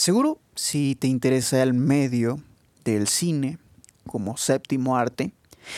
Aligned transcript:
Seguro, 0.00 0.38
si 0.54 0.94
te 0.94 1.08
interesa 1.08 1.62
el 1.62 1.74
medio 1.74 2.40
del 2.84 3.06
cine 3.06 3.58
como 4.06 4.38
séptimo 4.38 4.96
arte, 4.96 5.34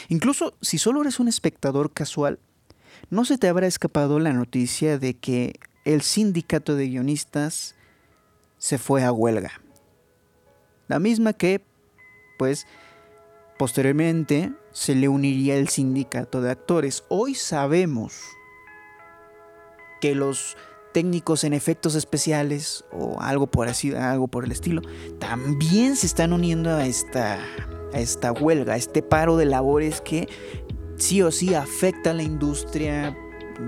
incluso 0.09 0.55
si 0.61 0.79
solo 0.79 1.01
eres 1.01 1.19
un 1.19 1.27
espectador 1.27 1.91
casual, 1.93 2.39
no 3.11 3.25
se 3.25 3.37
te 3.37 3.49
habrá 3.49 3.67
escapado 3.67 4.21
la 4.21 4.33
noticia 4.33 4.97
de 4.97 5.15
que 5.15 5.59
el 5.85 6.03
sindicato 6.03 6.77
de 6.77 6.87
guionistas 6.87 7.75
se 8.59 8.79
fue 8.79 9.03
a 9.03 9.11
huelga. 9.11 9.61
La 10.87 11.01
misma 11.01 11.33
que, 11.33 11.65
pues, 12.39 12.69
posteriormente 13.59 14.53
se 14.71 14.95
le 14.95 15.09
uniría 15.09 15.57
el 15.57 15.69
sindicato 15.69 16.41
de 16.41 16.53
actores. 16.53 17.03
Hoy 17.09 17.35
sabemos 17.35 18.21
que 20.01 20.15
los 20.15 20.57
técnicos 20.93 21.45
en 21.45 21.53
efectos 21.53 21.95
especiales 21.95 22.85
o 22.93 23.21
algo 23.21 23.47
por 23.47 23.69
así, 23.69 23.95
algo 23.95 24.29
por 24.29 24.45
el 24.45 24.53
estilo, 24.53 24.83
también 25.19 25.97
se 25.97 26.07
están 26.07 26.33
uniendo 26.33 26.71
a 26.71 26.87
esta, 26.87 27.39
a 27.93 28.01
esta 28.01 28.33
huelga, 28.33 28.75
a 28.75 28.77
este 28.77 29.03
paro 29.03 29.37
de 29.37 29.47
labores 29.47 30.01
que 30.01 30.29
sí 30.97 31.23
o 31.23 31.31
sí 31.31 31.55
afecta 31.55 32.11
a 32.11 32.15
la 32.15 32.23
industria 32.23 33.17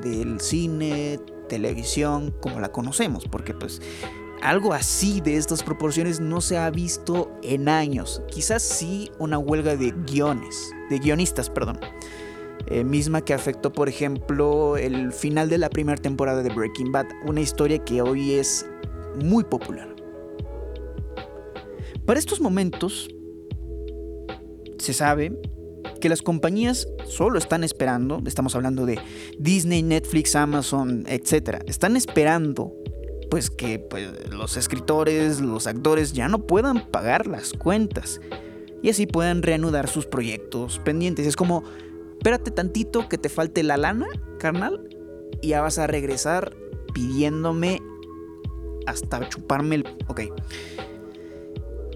del 0.03 0.41
cine, 0.41 1.19
televisión, 1.49 2.35
como 2.41 2.61
la 2.61 2.73
conocemos, 2.73 3.25
porque 3.29 3.55
pues 3.55 3.81
algo 4.43 4.75
así 4.75 5.21
de 5.21 5.37
estas 5.37 5.63
proporciones 5.63 6.21
no 6.21 6.41
se 6.41 6.59
ha 6.59 6.69
visto 6.71 7.33
en 7.43 7.69
años. 7.69 8.23
Quizás 8.31 8.63
sí 8.63 9.11
una 9.19 9.39
huelga 9.39 9.77
de 9.77 9.93
guiones, 10.07 10.71
de 10.91 10.99
guionistas, 10.99 11.49
perdón. 11.49 11.81
Eh, 12.67 12.83
misma 12.83 13.21
que 13.21 13.35
afectó, 13.35 13.73
por 13.73 13.89
ejemplo, 13.89 14.77
el 14.77 15.13
final 15.13 15.49
de 15.49 15.59
la 15.59 15.69
primera 15.69 16.01
temporada 16.01 16.43
de 16.43 16.49
Breaking 16.49 16.93
Bad, 16.93 17.07
una 17.27 17.41
historia 17.41 17.79
que 17.79 18.01
hoy 18.01 18.33
es 18.33 18.67
muy 19.23 19.45
popular. 19.45 19.95
Para 22.07 22.19
estos 22.19 22.41
momentos, 22.41 23.09
se 24.79 24.93
sabe 24.93 25.39
que 26.01 26.09
las 26.09 26.23
compañías 26.23 26.89
solo 27.07 27.39
están 27.39 27.65
esperando, 27.65 28.23
estamos 28.27 28.55
hablando 28.55 28.87
de 28.87 28.99
Disney, 29.39 29.83
Netflix, 29.83 30.35
Amazon, 30.35 31.05
etc. 31.07 31.63
Están 31.67 31.97
esperando 31.97 32.75
pues 33.31 33.51
que 33.51 33.79
pues, 33.79 34.31
los 34.31 34.57
escritores, 34.57 35.41
los 35.41 35.67
actores 35.67 36.13
ya 36.13 36.29
no 36.29 36.47
puedan 36.47 36.87
pagar 36.91 37.27
las 37.27 37.53
cuentas 37.53 38.21
y 38.83 38.91
así 38.91 39.07
puedan 39.07 39.43
reanudar 39.43 39.89
sus 39.89 40.07
proyectos 40.07 40.79
pendientes. 40.79 41.27
Es 41.27 41.37
como 41.37 41.65
espérate 42.25 42.51
tantito 42.51 43.07
que 43.07 43.19
te 43.19 43.29
falte 43.29 43.63
la 43.63 43.77
lana, 43.77 44.07
carnal, 44.39 44.89
y 45.43 45.49
ya 45.49 45.61
vas 45.61 45.77
a 45.77 45.87
regresar 45.87 46.57
pidiéndome 46.95 47.83
hasta 48.87 49.29
chuparme 49.29 49.75
el... 49.75 49.85
Ok. 50.09 50.23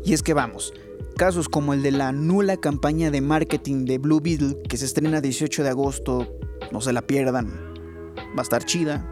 Y 0.05 0.13
es 0.13 0.23
que 0.23 0.35
vamos, 0.35 0.75
casos 1.17 1.49
como 1.49 1.73
el 1.73 1.83
de 1.83 1.93
la 1.93 2.13
nula 2.13 2.59
campaña 2.59 3.11
de 3.11 3.23
marketing 3.23 3.87
de 3.87 3.97
Blue 3.97 4.21
Beetle 4.21 4.61
que 4.69 4.77
se 4.77 4.85
estrena 4.85 5.23
18 5.23 5.63
de 5.63 5.71
agosto, 5.71 6.29
no 6.73 6.83
se 6.83 6.93
la 6.93 7.01
pierdan, 7.01 7.47
va 8.37 8.41
a 8.41 8.43
estar 8.43 8.63
chida. 8.67 9.11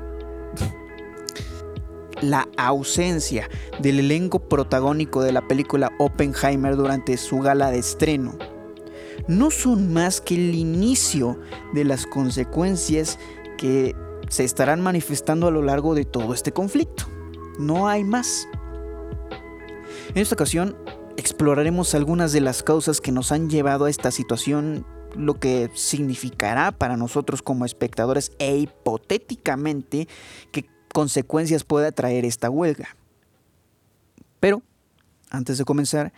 La 2.20 2.46
ausencia 2.58 3.48
del 3.80 4.00
elenco 4.00 4.50
protagónico 4.50 5.22
de 5.22 5.32
la 5.32 5.48
película 5.48 5.90
Oppenheimer 5.98 6.76
durante 6.76 7.16
su 7.16 7.38
gala 7.38 7.70
de 7.70 7.78
estreno 7.78 8.36
no 9.28 9.50
son 9.50 9.92
más 9.92 10.20
que 10.20 10.34
el 10.34 10.54
inicio 10.54 11.38
de 11.74 11.84
las 11.84 12.06
consecuencias 12.06 13.18
que 13.58 13.94
se 14.28 14.44
estarán 14.44 14.80
manifestando 14.80 15.46
a 15.46 15.50
lo 15.50 15.62
largo 15.62 15.94
de 15.94 16.04
todo 16.04 16.34
este 16.34 16.52
conflicto. 16.52 17.04
No 17.58 17.88
hay 17.88 18.04
más. 18.04 18.48
En 20.14 20.22
esta 20.22 20.34
ocasión 20.34 20.76
exploraremos 21.16 21.94
algunas 21.94 22.32
de 22.32 22.40
las 22.40 22.62
causas 22.62 23.00
que 23.00 23.12
nos 23.12 23.32
han 23.32 23.48
llevado 23.48 23.86
a 23.86 23.90
esta 23.90 24.10
situación, 24.10 24.86
lo 25.14 25.34
que 25.34 25.70
significará 25.74 26.72
para 26.72 26.96
nosotros 26.96 27.42
como 27.42 27.64
espectadores 27.64 28.32
e 28.38 28.56
hipotéticamente 28.56 30.08
qué 30.52 30.66
consecuencias 30.92 31.64
pueda 31.64 31.92
traer 31.92 32.24
esta 32.24 32.50
huelga. 32.50 32.96
Pero, 34.40 34.62
antes 35.30 35.58
de 35.58 35.64
comenzar, 35.64 36.12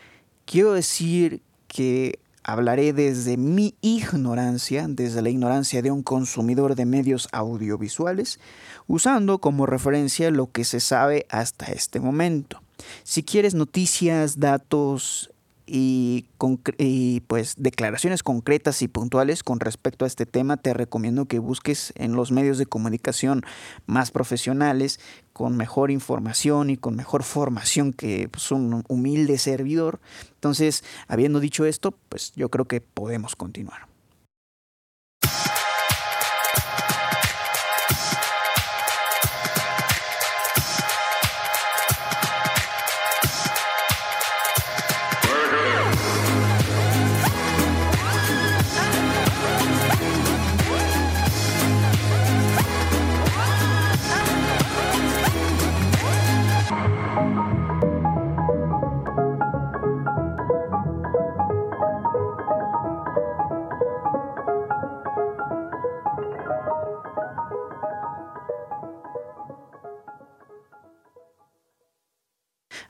quiero 0.45 0.73
decir 0.73 1.43
que 1.69 2.19
hablaré 2.49 2.95
desde 2.95 3.37
mi 3.37 3.75
ignorancia, 3.83 4.87
desde 4.89 5.21
la 5.21 5.29
ignorancia 5.29 5.83
de 5.83 5.91
un 5.91 6.03
consumidor 6.03 6.77
de 6.77 6.87
medios 6.87 7.29
audiovisuales, 7.31 8.41
usando 8.87 9.39
como 9.39 9.67
referencia 9.67 10.31
lo 10.31 10.51
que 10.51 10.65
se 10.65 10.81
sabe 10.81 11.27
hasta 11.29 11.67
este 11.67 12.01
momento. 12.01 12.63
Si 13.05 13.23
quieres 13.23 13.53
noticias, 13.55 14.41
datos 14.41 15.31
y, 15.69 17.23
pues 17.27 17.55
declaraciones 17.59 18.23
concretas 18.23 18.83
y 18.83 18.89
puntuales 18.89 19.43
con 19.43 19.61
respecto 19.61 20.05
a 20.05 20.09
este 20.09 20.27
tema, 20.27 20.57
te 20.57 20.73
recomiendo 20.73 21.27
que 21.27 21.39
busques 21.39 21.93
en 21.97 22.13
los 22.13 22.33
medios 22.33 22.59
de 22.59 22.67
comunicación 22.67 23.45
más 23.87 24.11
profesionales, 24.11 25.01
con 25.33 25.57
mejor 25.57 25.91
información 25.91 26.71
y 26.71 26.77
con 26.77 26.97
mejor 26.97 27.23
formación 27.23 27.93
que 27.93 28.29
pues, 28.29 28.51
un 28.51 28.85
humilde 28.89 29.39
servidor. 29.39 30.01
Entonces, 30.35 30.83
habiendo 31.07 31.39
dicho 31.41 31.65
esto, 31.65 31.93
pues 32.09 32.33
yo 32.35 32.49
creo 32.49 32.67
que 32.67 32.81
podemos 32.81 33.37
continuar. 33.37 33.87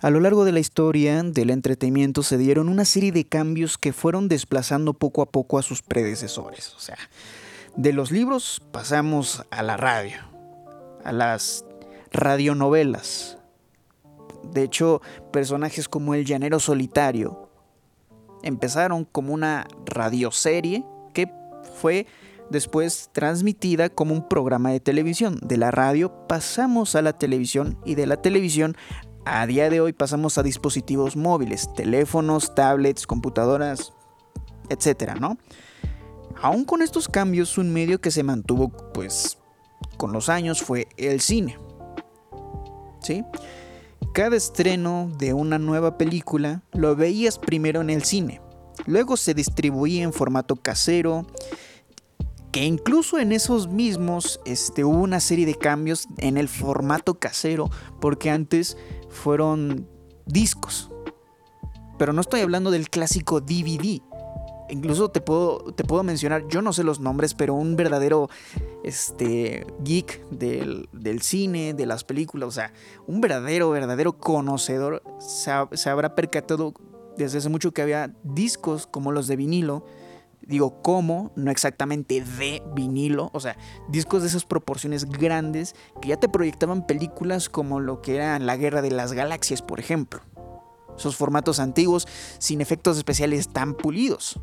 A 0.01 0.11
lo 0.11 0.21
largo 0.21 0.45
de 0.45 0.53
la 0.53 0.61
historia 0.61 1.21
del 1.25 1.51
entretenimiento 1.51 2.23
se 2.23 2.39
dieron 2.39 2.69
una 2.69 2.85
serie 2.85 3.11
de 3.11 3.25
cambios 3.25 3.79
que 3.79 3.93
fueron 3.93 4.29
desplazando 4.29 4.95
poco 4.95 5.23
a 5.23 5.27
poco 5.27 5.59
a 5.59 5.63
sus 5.63 5.83
predecesores. 5.83 6.73
O 6.77 6.81
sea, 6.81 6.97
de 7.77 7.93
los 7.93 8.13
libros 8.13 8.63
pasamos 8.71 9.45
a 9.51 9.65
la 9.65 9.77
radio, 9.77 10.21
a 11.03 11.11
las 11.11 11.65
radionovelas. 12.13 13.39
De 14.45 14.63
hecho, 14.63 15.03
personajes 15.33 15.89
como 15.89 16.15
el 16.15 16.25
llanero 16.25 16.61
solitario 16.61 17.51
empezaron 18.45 19.05
como 19.05 19.35
una 19.35 19.67
radioserie 19.85 20.85
que 21.13 21.29
fue 21.75 22.07
después 22.51 23.11
transmitida 23.13 23.89
como 23.89 24.15
un 24.15 24.29
programa 24.29 24.71
de 24.71 24.79
televisión. 24.79 25.39
De 25.43 25.57
la 25.57 25.73
radio 25.73 26.27
pasamos 26.29 26.95
a 26.95 27.03
la 27.03 27.15
televisión 27.15 27.79
y 27.85 27.97
de 27.97 28.07
la 28.07 28.23
televisión 28.23 28.77
a 29.29 29.47
día 29.47 29.69
de 29.69 29.81
hoy 29.81 29.93
pasamos 29.93 30.39
a 30.39 30.43
dispositivos 30.43 31.17
móviles, 31.17 31.73
teléfonos, 31.75 32.55
tablets, 32.55 33.07
computadoras, 33.07 33.93
etcétera, 34.71 35.15
¿no? 35.15 35.37
Aún 36.41 36.65
con 36.65 36.83
estos 36.83 37.09
cambios, 37.09 37.59
un 37.59 37.73
medio 37.73 38.01
que 38.01 38.11
se 38.11 38.23
mantuvo, 38.23 38.69
pues, 38.95 39.39
con 39.97 40.13
los 40.13 40.29
años 40.29 40.63
fue 40.63 40.89
el 40.97 41.21
cine. 41.21 41.59
¿Sí? 43.01 43.25
Cada 44.15 44.37
estreno 44.37 45.11
de 45.19 45.35
una 45.35 45.59
nueva 45.59 45.99
película 45.99 46.63
lo 46.73 46.97
veías 46.97 47.39
primero 47.39 47.81
en 47.81 47.91
el 47.91 48.05
cine, 48.05 48.41
luego 48.87 49.17
se 49.17 49.35
distribuía 49.35 50.03
en 50.03 50.13
formato 50.13 50.57
casero, 50.57 51.27
que 52.51 52.65
incluso 52.65 53.19
en 53.19 53.33
esos 53.33 53.69
mismos 53.69 54.41
este, 54.45 54.83
hubo 54.85 54.99
una 54.99 55.21
serie 55.21 55.47
de 55.47 55.55
cambios 55.55 56.09
en 56.17 56.39
el 56.39 56.49
formato 56.49 57.19
casero, 57.19 57.71
porque 58.01 58.31
antes 58.31 58.77
fueron 59.09 59.89
discos. 60.27 60.91
Pero 61.99 62.13
no 62.13 62.21
estoy 62.21 62.41
hablando 62.41 62.71
del 62.71 62.91
clásico 62.91 63.41
DVD. 63.41 64.01
Incluso 64.71 65.09
te 65.11 65.21
puedo, 65.21 65.73
te 65.75 65.83
puedo 65.83 66.03
mencionar, 66.03 66.47
yo 66.49 66.61
no 66.61 66.73
sé 66.75 66.85
los 66.85 67.01
nombres, 67.01 67.35
pero 67.35 67.55
un 67.55 67.75
verdadero 67.75 68.29
este, 68.85 69.67
geek 69.83 70.29
del, 70.29 71.23
cine, 71.23 71.73
de 71.73 71.87
las 71.87 72.05
películas, 72.05 72.49
o 72.49 72.53
sea, 72.53 72.75
un 73.07 73.23
verdadero, 73.23 73.71
verdadero 73.71 74.19
conocedor 74.19 75.03
se, 75.21 75.51
se 75.73 75.89
habrá 75.89 76.15
percatado 76.15 76.75
desde 77.17 77.39
hace 77.39 77.49
mucho 77.49 77.73
que 77.73 77.81
había 77.81 78.15
discos 78.23 78.87
como 78.87 79.11
los 79.11 79.27
de 79.27 79.37
vinilo, 79.37 79.87
Digo, 80.43 80.81
¿cómo? 80.83 81.33
No 81.37 81.51
exactamente 81.51 82.23
de 82.23 82.63
vinilo. 82.75 83.31
O 83.33 83.41
sea, 83.41 83.57
discos 83.89 84.23
de 84.23 84.29
esas 84.29 84.45
proporciones 84.45 85.05
grandes 85.05 85.75
que 86.01 86.09
ya 86.09 86.17
te 86.17 86.29
proyectaban 86.29 86.87
películas 86.87 87.49
como 87.49 87.81
lo 87.81 88.01
que 88.01 88.17
era 88.17 88.39
La 88.39 88.57
Guerra 88.57 88.81
de 88.81 88.91
las 88.91 89.13
Galaxias, 89.13 89.63
por 89.63 89.79
ejemplo. 89.79 90.21
esos 90.97 91.17
formatos 91.17 91.61
antiguos 91.61 92.09
sin 92.39 92.61
efectos 92.61 92.97
especiales 92.97 93.49
tan 93.49 93.75
pulidos. 93.75 94.41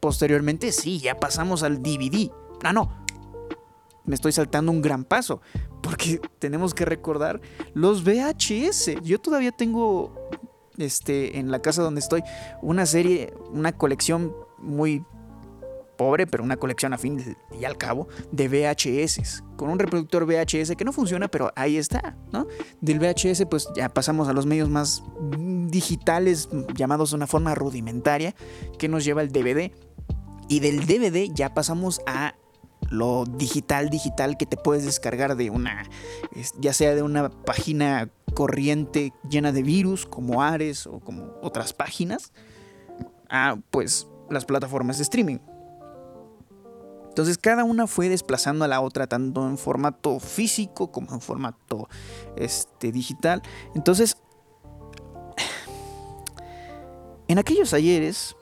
Posteriormente 0.00 0.72
sí, 0.72 0.98
ya 0.98 1.18
pasamos 1.18 1.62
al 1.62 1.82
DVD. 1.82 2.30
Ah, 2.62 2.72
no. 2.72 2.90
Me 4.04 4.14
estoy 4.14 4.32
saltando 4.32 4.70
un 4.72 4.82
gran 4.82 5.04
paso. 5.04 5.40
Porque 5.82 6.20
tenemos 6.40 6.74
que 6.74 6.84
recordar 6.84 7.40
los 7.74 8.04
VHS. 8.04 9.02
Yo 9.02 9.20
todavía 9.20 9.52
tengo 9.52 10.12
este, 10.78 11.38
en 11.38 11.50
la 11.50 11.60
casa 11.60 11.82
donde 11.82 12.00
estoy 12.00 12.22
una 12.60 12.86
serie, 12.86 13.32
una 13.52 13.72
colección 13.72 14.34
muy 14.64 15.04
pobre, 15.96 16.26
pero 16.26 16.42
una 16.42 16.56
colección 16.56 16.92
a 16.92 16.98
fin 16.98 17.36
y 17.58 17.64
al 17.64 17.76
cabo 17.76 18.08
de 18.32 18.48
VHS, 18.48 19.42
con 19.56 19.70
un 19.70 19.78
reproductor 19.78 20.26
VHS 20.26 20.76
que 20.76 20.84
no 20.84 20.92
funciona, 20.92 21.28
pero 21.28 21.52
ahí 21.56 21.76
está, 21.76 22.16
¿no? 22.32 22.46
Del 22.80 22.98
VHS 22.98 23.46
pues 23.48 23.68
ya 23.74 23.88
pasamos 23.88 24.28
a 24.28 24.32
los 24.32 24.46
medios 24.46 24.68
más 24.68 25.02
digitales, 25.38 26.48
llamados 26.74 27.10
de 27.10 27.16
una 27.16 27.26
forma 27.26 27.54
rudimentaria, 27.54 28.34
que 28.78 28.88
nos 28.88 29.04
lleva 29.04 29.22
el 29.22 29.30
DVD. 29.30 29.72
Y 30.48 30.60
del 30.60 30.86
DVD 30.86 31.32
ya 31.32 31.54
pasamos 31.54 32.00
a 32.06 32.34
lo 32.90 33.24
digital, 33.24 33.88
digital 33.88 34.36
que 34.36 34.46
te 34.46 34.58
puedes 34.58 34.84
descargar 34.84 35.36
de 35.36 35.48
una, 35.50 35.88
ya 36.58 36.74
sea 36.74 36.94
de 36.94 37.02
una 37.02 37.30
página 37.30 38.10
corriente 38.34 39.12
llena 39.28 39.52
de 39.52 39.62
virus 39.62 40.04
como 40.04 40.42
Ares 40.42 40.86
o 40.86 41.00
como 41.00 41.32
otras 41.40 41.72
páginas, 41.72 42.32
a 43.30 43.56
pues 43.70 44.06
las 44.30 44.44
plataformas 44.44 44.98
de 44.98 45.02
streaming. 45.02 45.38
Entonces 47.14 47.38
cada 47.38 47.62
una 47.62 47.86
fue 47.86 48.08
desplazando 48.08 48.64
a 48.64 48.68
la 48.68 48.80
otra, 48.80 49.06
tanto 49.06 49.46
en 49.46 49.56
formato 49.56 50.18
físico 50.18 50.90
como 50.90 51.14
en 51.14 51.20
formato 51.20 51.88
este, 52.34 52.90
digital. 52.90 53.40
Entonces, 53.76 54.16
en 57.28 57.38
aquellos 57.38 57.72
ayeres, 57.72 58.34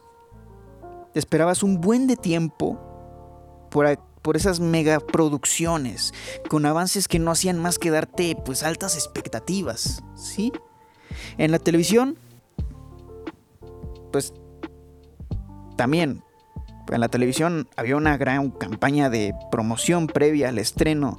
esperabas 1.12 1.62
un 1.62 1.82
buen 1.82 2.06
de 2.06 2.17
tiempo 2.17 2.81
por, 3.70 3.99
por 4.23 4.38
esas 4.38 4.58
megaproducciones, 4.61 6.14
con 6.49 6.64
avances 6.64 7.08
que 7.08 7.19
no 7.19 7.31
hacían 7.31 7.58
más 7.58 7.79
que 7.79 7.90
darte 7.90 8.37
pues 8.43 8.62
altas 8.62 8.94
expectativas, 8.94 10.02
¿sí? 10.14 10.50
En 11.37 11.50
la 11.50 11.58
televisión, 11.58 12.17
pues 14.11 14.32
también 15.82 16.23
en 16.93 17.00
la 17.00 17.08
televisión 17.08 17.69
había 17.75 17.96
una 17.96 18.17
gran 18.17 18.52
campaña 18.52 19.11
de 19.11 19.34
promoción 19.50 20.06
previa 20.06 20.50
al 20.50 20.58
estreno. 20.58 21.19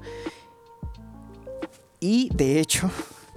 Y 1.99 2.29
de 2.33 2.61
hecho, 2.61 2.89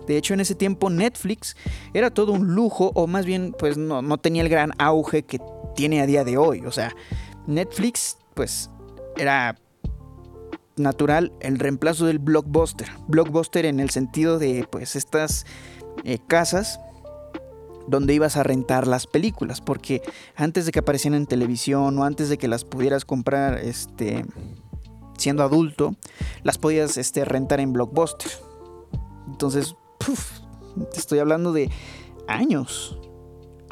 de 0.06 0.18
hecho 0.18 0.34
en 0.34 0.38
ese 0.38 0.54
tiempo 0.54 0.88
Netflix 0.88 1.56
era 1.94 2.10
todo 2.10 2.30
un 2.30 2.54
lujo, 2.54 2.92
o 2.94 3.08
más 3.08 3.26
bien 3.26 3.56
pues 3.58 3.76
no, 3.76 4.02
no 4.02 4.18
tenía 4.18 4.42
el 4.42 4.48
gran 4.48 4.70
auge 4.78 5.24
que 5.24 5.40
tiene 5.74 6.00
a 6.00 6.06
día 6.06 6.22
de 6.22 6.36
hoy. 6.36 6.64
O 6.64 6.70
sea, 6.70 6.94
Netflix 7.48 8.18
pues 8.34 8.70
era 9.16 9.58
natural 10.76 11.32
el 11.40 11.58
reemplazo 11.58 12.06
del 12.06 12.20
blockbuster. 12.20 12.88
Blockbuster 13.08 13.66
en 13.66 13.80
el 13.80 13.90
sentido 13.90 14.38
de 14.38 14.64
pues 14.70 14.94
estas 14.94 15.44
eh, 16.04 16.20
casas 16.24 16.78
donde 17.88 18.14
ibas 18.14 18.36
a 18.36 18.42
rentar 18.42 18.86
las 18.86 19.06
películas, 19.06 19.60
porque 19.60 20.02
antes 20.34 20.66
de 20.66 20.72
que 20.72 20.80
aparecieran 20.80 21.20
en 21.20 21.26
televisión 21.26 21.98
o 21.98 22.04
antes 22.04 22.28
de 22.28 22.38
que 22.38 22.48
las 22.48 22.64
pudieras 22.64 23.04
comprar 23.04 23.58
este, 23.58 24.24
siendo 25.16 25.42
adulto, 25.42 25.94
las 26.42 26.58
podías 26.58 26.96
este, 26.96 27.24
rentar 27.24 27.60
en 27.60 27.72
Blockbuster. 27.72 28.30
Entonces, 29.28 29.74
te 30.92 30.98
estoy 30.98 31.18
hablando 31.18 31.52
de 31.52 31.70
años. 32.28 32.98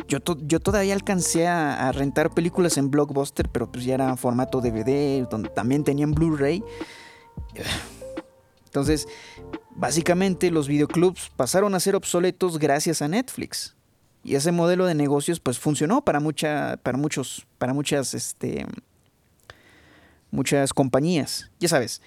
Yo, 0.08 0.19
yo 0.43 0.61
todavía 0.61 0.94
alcancé 0.94 1.46
a, 1.46 1.90
rentar 1.93 2.31
películas 2.31 2.76
en 2.76 2.90
Blockbuster, 2.90 3.49
pero 3.49 3.70
pues 3.70 3.84
ya 3.84 3.94
era 3.94 4.16
formato 4.16 4.61
DVD, 4.61 5.26
donde 5.28 5.49
también 5.49 5.84
tenían 5.84 6.12
Blu-ray. 6.12 6.62
Entonces, 8.66 9.08
básicamente 9.76 10.50
los 10.50 10.69
videoclubs 10.69 11.31
pasaron 11.37 11.75
a 11.75 11.81
ser 11.81 11.96
obsoletos 11.96 12.58
gracias 12.58 13.02
a 13.02 13.08
Netflix. 13.08 13.76
Y 14.25 14.37
ese 14.37 14.53
modelo 14.53 14.87
de 14.87 14.94
negocios 14.94 15.38
pues 15.38 15.59
funcionó 15.59 16.03
para 16.03 16.19
mucha, 16.19 16.79
para 16.82 16.97
muchos, 16.97 17.47
para 17.59 17.75
muchas, 17.75 18.15
este, 18.15 18.67
muchas 20.31 20.73
compañías. 20.73 21.50
Ya 21.61 21.69
sabes, 21.69 22.00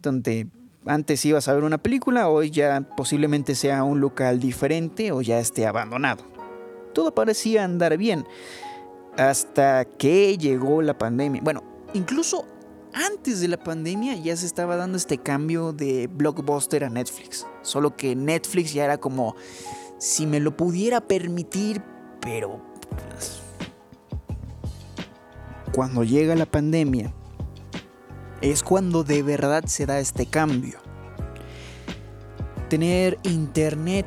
donde 0.00 0.46
antes 0.86 1.24
ibas 1.24 1.48
a 1.48 1.54
ver 1.54 1.64
una 1.64 1.78
película, 1.78 2.28
hoy 2.28 2.50
ya 2.50 2.80
posiblemente 2.96 3.54
sea 3.54 3.82
un 3.84 4.00
local 4.00 4.38
diferente 4.38 5.12
o 5.12 5.20
ya 5.20 5.38
esté 5.38 5.66
abandonado. 5.66 6.24
Todo 6.92 7.14
parecía 7.14 7.64
andar 7.64 7.96
bien 7.96 8.24
hasta 9.16 9.84
que 9.84 10.36
llegó 10.38 10.82
la 10.82 10.96
pandemia. 10.96 11.40
Bueno, 11.42 11.62
incluso 11.92 12.46
antes 12.92 13.40
de 13.40 13.48
la 13.48 13.56
pandemia 13.56 14.14
ya 14.16 14.36
se 14.36 14.46
estaba 14.46 14.76
dando 14.76 14.96
este 14.96 15.18
cambio 15.18 15.72
de 15.72 16.06
blockbuster 16.06 16.84
a 16.84 16.90
Netflix. 16.90 17.46
Solo 17.62 17.96
que 17.96 18.14
Netflix 18.14 18.72
ya 18.72 18.84
era 18.84 18.98
como 18.98 19.34
si 19.98 20.26
me 20.26 20.40
lo 20.40 20.56
pudiera 20.56 21.00
permitir, 21.00 21.82
pero 22.20 22.60
pues, 22.90 23.42
cuando 25.72 26.04
llega 26.04 26.34
la 26.34 26.46
pandemia 26.46 27.12
es 28.40 28.62
cuando 28.62 29.04
de 29.04 29.22
verdad 29.22 29.64
se 29.66 29.86
da 29.86 29.98
este 29.98 30.26
cambio. 30.26 30.78
Tener 32.68 33.18
internet 33.22 34.06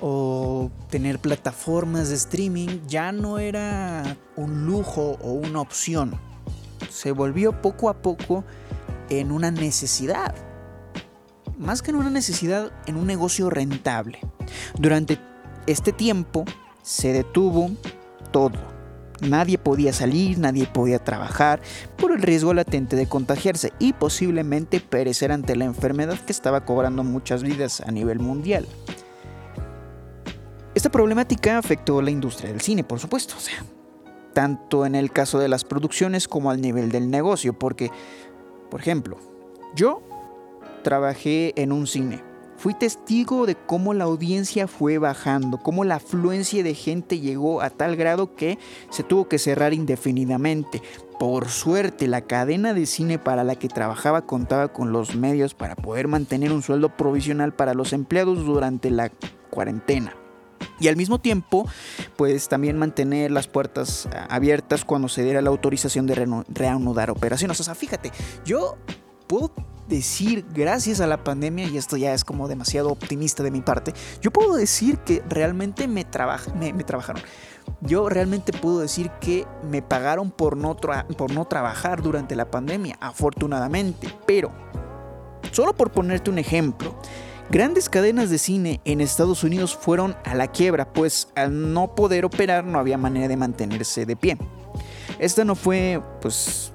o 0.00 0.70
tener 0.90 1.18
plataformas 1.18 2.08
de 2.08 2.16
streaming 2.16 2.80
ya 2.86 3.12
no 3.12 3.38
era 3.38 4.16
un 4.36 4.66
lujo 4.66 5.16
o 5.22 5.32
una 5.32 5.60
opción. 5.60 6.18
Se 6.90 7.12
volvió 7.12 7.62
poco 7.62 7.88
a 7.88 8.02
poco 8.02 8.44
en 9.08 9.32
una 9.32 9.50
necesidad. 9.50 10.34
Más 11.58 11.82
que 11.82 11.90
en 11.90 11.96
una 11.96 12.10
necesidad, 12.10 12.72
en 12.86 12.96
un 12.96 13.06
negocio 13.06 13.50
rentable. 13.50 14.18
Durante 14.78 15.18
este 15.66 15.92
tiempo 15.92 16.44
se 16.82 17.12
detuvo 17.12 17.70
todo. 18.30 18.58
Nadie 19.20 19.56
podía 19.56 19.92
salir, 19.92 20.38
nadie 20.38 20.66
podía 20.66 20.98
trabajar 20.98 21.60
por 21.96 22.10
el 22.10 22.20
riesgo 22.22 22.54
latente 22.54 22.96
de 22.96 23.06
contagiarse 23.06 23.72
y 23.78 23.92
posiblemente 23.92 24.80
perecer 24.80 25.30
ante 25.30 25.54
la 25.54 25.64
enfermedad 25.64 26.18
que 26.18 26.32
estaba 26.32 26.64
cobrando 26.64 27.04
muchas 27.04 27.44
vidas 27.44 27.80
a 27.80 27.92
nivel 27.92 28.18
mundial. 28.18 28.66
Esta 30.74 30.90
problemática 30.90 31.58
afectó 31.58 32.02
la 32.02 32.10
industria 32.10 32.50
del 32.50 32.60
cine, 32.60 32.82
por 32.82 32.98
supuesto, 32.98 33.34
tanto 34.32 34.86
en 34.86 34.96
el 34.96 35.12
caso 35.12 35.38
de 35.38 35.48
las 35.48 35.64
producciones 35.64 36.26
como 36.26 36.50
al 36.50 36.60
nivel 36.60 36.90
del 36.90 37.10
negocio, 37.10 37.52
porque, 37.52 37.90
por 38.70 38.80
ejemplo, 38.80 39.18
yo 39.76 40.02
trabajé 40.82 41.52
en 41.60 41.72
un 41.72 41.86
cine 41.86 42.32
Fui 42.62 42.74
testigo 42.74 43.44
de 43.44 43.56
cómo 43.56 43.92
la 43.92 44.04
audiencia 44.04 44.68
fue 44.68 44.98
bajando, 44.98 45.58
cómo 45.58 45.82
la 45.82 45.96
afluencia 45.96 46.62
de 46.62 46.76
gente 46.76 47.18
llegó 47.18 47.60
a 47.60 47.70
tal 47.70 47.96
grado 47.96 48.36
que 48.36 48.56
se 48.88 49.02
tuvo 49.02 49.26
que 49.26 49.40
cerrar 49.40 49.74
indefinidamente. 49.74 50.80
Por 51.18 51.48
suerte, 51.48 52.06
la 52.06 52.20
cadena 52.20 52.72
de 52.72 52.86
cine 52.86 53.18
para 53.18 53.42
la 53.42 53.56
que 53.56 53.66
trabajaba 53.66 54.26
contaba 54.26 54.68
con 54.68 54.92
los 54.92 55.16
medios 55.16 55.54
para 55.54 55.74
poder 55.74 56.06
mantener 56.06 56.52
un 56.52 56.62
sueldo 56.62 56.96
provisional 56.96 57.52
para 57.52 57.74
los 57.74 57.92
empleados 57.92 58.46
durante 58.46 58.92
la 58.92 59.10
cuarentena. 59.50 60.14
Y 60.78 60.86
al 60.86 60.94
mismo 60.94 61.18
tiempo, 61.18 61.66
pues 62.14 62.48
también 62.48 62.78
mantener 62.78 63.32
las 63.32 63.48
puertas 63.48 64.08
abiertas 64.28 64.84
cuando 64.84 65.08
se 65.08 65.24
diera 65.24 65.42
la 65.42 65.50
autorización 65.50 66.06
de 66.06 66.44
reanudar 66.48 67.10
operaciones. 67.10 67.58
O 67.58 67.64
sea, 67.64 67.74
fíjate, 67.74 68.12
yo 68.44 68.76
puedo 69.26 69.52
decir, 69.92 70.44
gracias 70.52 71.00
a 71.00 71.06
la 71.06 71.22
pandemia, 71.22 71.68
y 71.68 71.76
esto 71.76 71.96
ya 71.96 72.14
es 72.14 72.24
como 72.24 72.48
demasiado 72.48 72.90
optimista 72.90 73.42
de 73.42 73.50
mi 73.50 73.60
parte, 73.60 73.92
yo 74.20 74.30
puedo 74.30 74.54
decir 74.56 74.98
que 74.98 75.22
realmente 75.28 75.86
me, 75.86 76.04
trabajaron. 76.04 77.22
Yo 77.80 78.08
realmente 78.08 78.52
puedo 78.52 78.80
decir 78.80 79.10
que 79.20 79.46
me 79.62 79.82
pagaron 79.82 80.30
por 80.30 80.56
no, 80.56 80.76
por 80.76 81.32
no 81.32 81.44
trabajar 81.44 82.02
durante 82.02 82.34
la 82.34 82.50
pandemia, 82.50 82.96
afortunadamente. 83.00 84.08
Pero, 84.26 84.50
solo 85.52 85.74
por 85.74 85.92
ponerte 85.92 86.30
un 86.30 86.38
ejemplo, 86.38 86.96
grandes 87.50 87.88
cadenas 87.88 88.30
de 88.30 88.38
cine 88.38 88.80
en 88.84 89.00
Estados 89.00 89.44
Unidos 89.44 89.76
fueron 89.76 90.16
a 90.24 90.34
la 90.34 90.48
quiebra, 90.48 90.92
pues 90.92 91.28
al 91.36 91.72
no 91.72 91.94
poder 91.94 92.24
operar 92.24 92.64
no 92.64 92.78
había 92.78 92.98
manera 92.98 93.28
de 93.28 93.36
mantenerse 93.36 94.06
de 94.06 94.16
pie. 94.16 94.38
Esta 95.18 95.44
no 95.44 95.54
fue, 95.54 96.00
pues, 96.20 96.72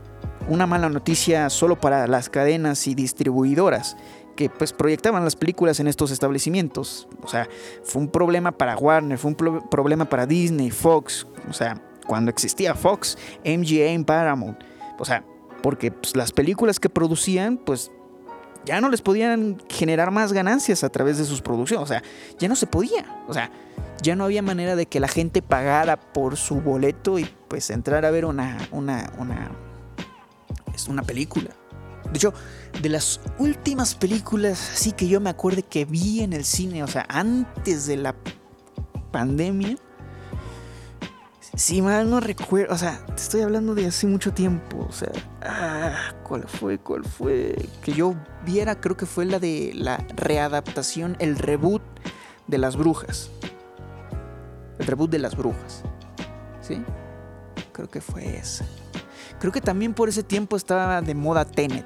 una 0.48 0.68
mala 0.68 0.90
noticia 0.90 1.50
solo 1.50 1.80
para 1.80 2.08
las 2.08 2.30
cadenas 2.30 2.88
y 2.88 2.96
distribuidoras 2.96 3.98
que 4.36 4.50
pues 4.50 4.72
proyectaban 4.72 5.24
las 5.24 5.36
películas 5.36 5.80
en 5.80 5.88
estos 5.88 6.12
establecimientos. 6.12 7.08
O 7.24 7.28
sea, 7.28 7.50
fue 7.84 8.04
un 8.04 8.10
problema 8.10 8.52
para 8.52 8.78
Warner, 8.78 9.18
fue 9.18 9.32
un 9.32 9.68
problema 9.70 10.06
para 10.06 10.26
Disney, 10.26 10.70
Fox, 10.70 11.26
o 11.50 11.54
sea, 11.54 11.82
cuando 12.06 12.30
existía 12.32 12.76
Fox, 12.76 13.18
MGM, 13.44 14.06
Paramount. 14.06 14.60
O 15.00 15.06
sea, 15.06 15.24
porque 15.62 15.92
pues, 15.92 16.16
las 16.16 16.32
películas 16.32 16.80
que 16.80 16.88
producían 16.88 17.58
pues 17.58 17.92
ya 18.64 18.80
no 18.80 18.90
les 18.90 19.02
podían 19.02 19.58
generar 19.70 20.12
más 20.12 20.34
ganancias 20.34 20.84
a 20.84 20.90
través 20.90 21.18
de 21.18 21.26
sus 21.26 21.42
producciones, 21.42 21.84
o 21.84 21.88
sea, 21.88 22.04
ya 22.38 22.48
no 22.48 22.56
se 22.56 22.68
podía. 22.68 23.24
O 23.28 23.34
sea, 23.34 23.50
ya 24.02 24.16
no 24.16 24.24
había 24.24 24.42
manera 24.42 24.76
de 24.76 24.86
que 24.86 25.00
la 25.00 25.08
gente 25.08 25.42
pagara 25.42 25.98
por 25.98 26.38
su 26.38 26.62
boleto 26.62 27.18
y 27.18 27.28
pues 27.48 27.70
entrar 27.70 28.06
a 28.06 28.12
ver 28.12 28.26
una, 28.26 28.58
una, 28.72 29.12
una, 29.18 29.52
una 30.88 31.04
película. 31.04 31.50
De 32.12 32.18
hecho, 32.18 32.34
de 32.82 32.90
las 32.90 33.20
últimas 33.38 33.96
películas 33.96 34.72
así 34.74 34.92
que 34.92 35.08
yo 35.08 35.20
me 35.20 35.30
acuerdo 35.30 35.62
que 35.70 35.86
vi 35.86 36.22
en 36.22 36.34
el 36.34 36.46
cine, 36.46 36.84
o 36.84 36.88
sea, 36.88 37.06
antes 37.10 37.86
de 37.88 37.98
la 37.98 38.16
pandemia, 39.12 39.78
si 41.56 41.82
mal 41.82 42.10
no 42.10 42.20
recuerdo, 42.20 42.74
o 42.74 42.78
sea, 42.78 43.04
te 43.08 43.16
estoy 43.16 43.42
hablando 43.42 43.74
de 43.74 43.88
hace 43.88 44.06
mucho 44.06 44.32
tiempo, 44.32 44.86
o 44.88 44.92
sea, 44.92 45.12
ah, 45.42 46.14
¿cuál 46.24 46.48
fue? 46.48 46.78
¿Cuál 46.78 47.04
fue? 47.04 47.56
Que 47.82 47.94
yo 47.94 48.14
viera, 48.46 48.80
creo 48.80 48.96
que 48.96 49.08
fue 49.08 49.26
la 49.26 49.40
de 49.40 49.72
la 49.74 49.98
readaptación, 50.16 51.16
el 51.20 51.38
reboot 51.38 51.82
de 52.46 52.58
las 52.60 52.76
brujas. 52.76 53.32
El 54.78 54.86
reboot 54.86 55.10
de 55.10 55.20
las 55.20 55.36
brujas. 55.36 55.84
¿Sí? 56.62 56.84
Creo 57.74 57.90
que 57.90 58.02
fue 58.02 58.38
esa. 58.38 58.64
Creo 59.40 59.52
que 59.52 59.62
también 59.62 59.94
por 59.94 60.10
ese 60.10 60.24
tiempo 60.24 60.56
estaba 60.56 61.02
de 61.02 61.14
moda 61.14 61.46
Tenet. 61.46 61.86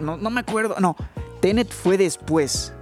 No, 0.00 0.16
no 0.16 0.30
me 0.30 0.40
acuerdo. 0.40 0.76
No, 0.80 0.96
Tenet 1.40 1.72
fue 1.72 1.96
después. 1.96 2.72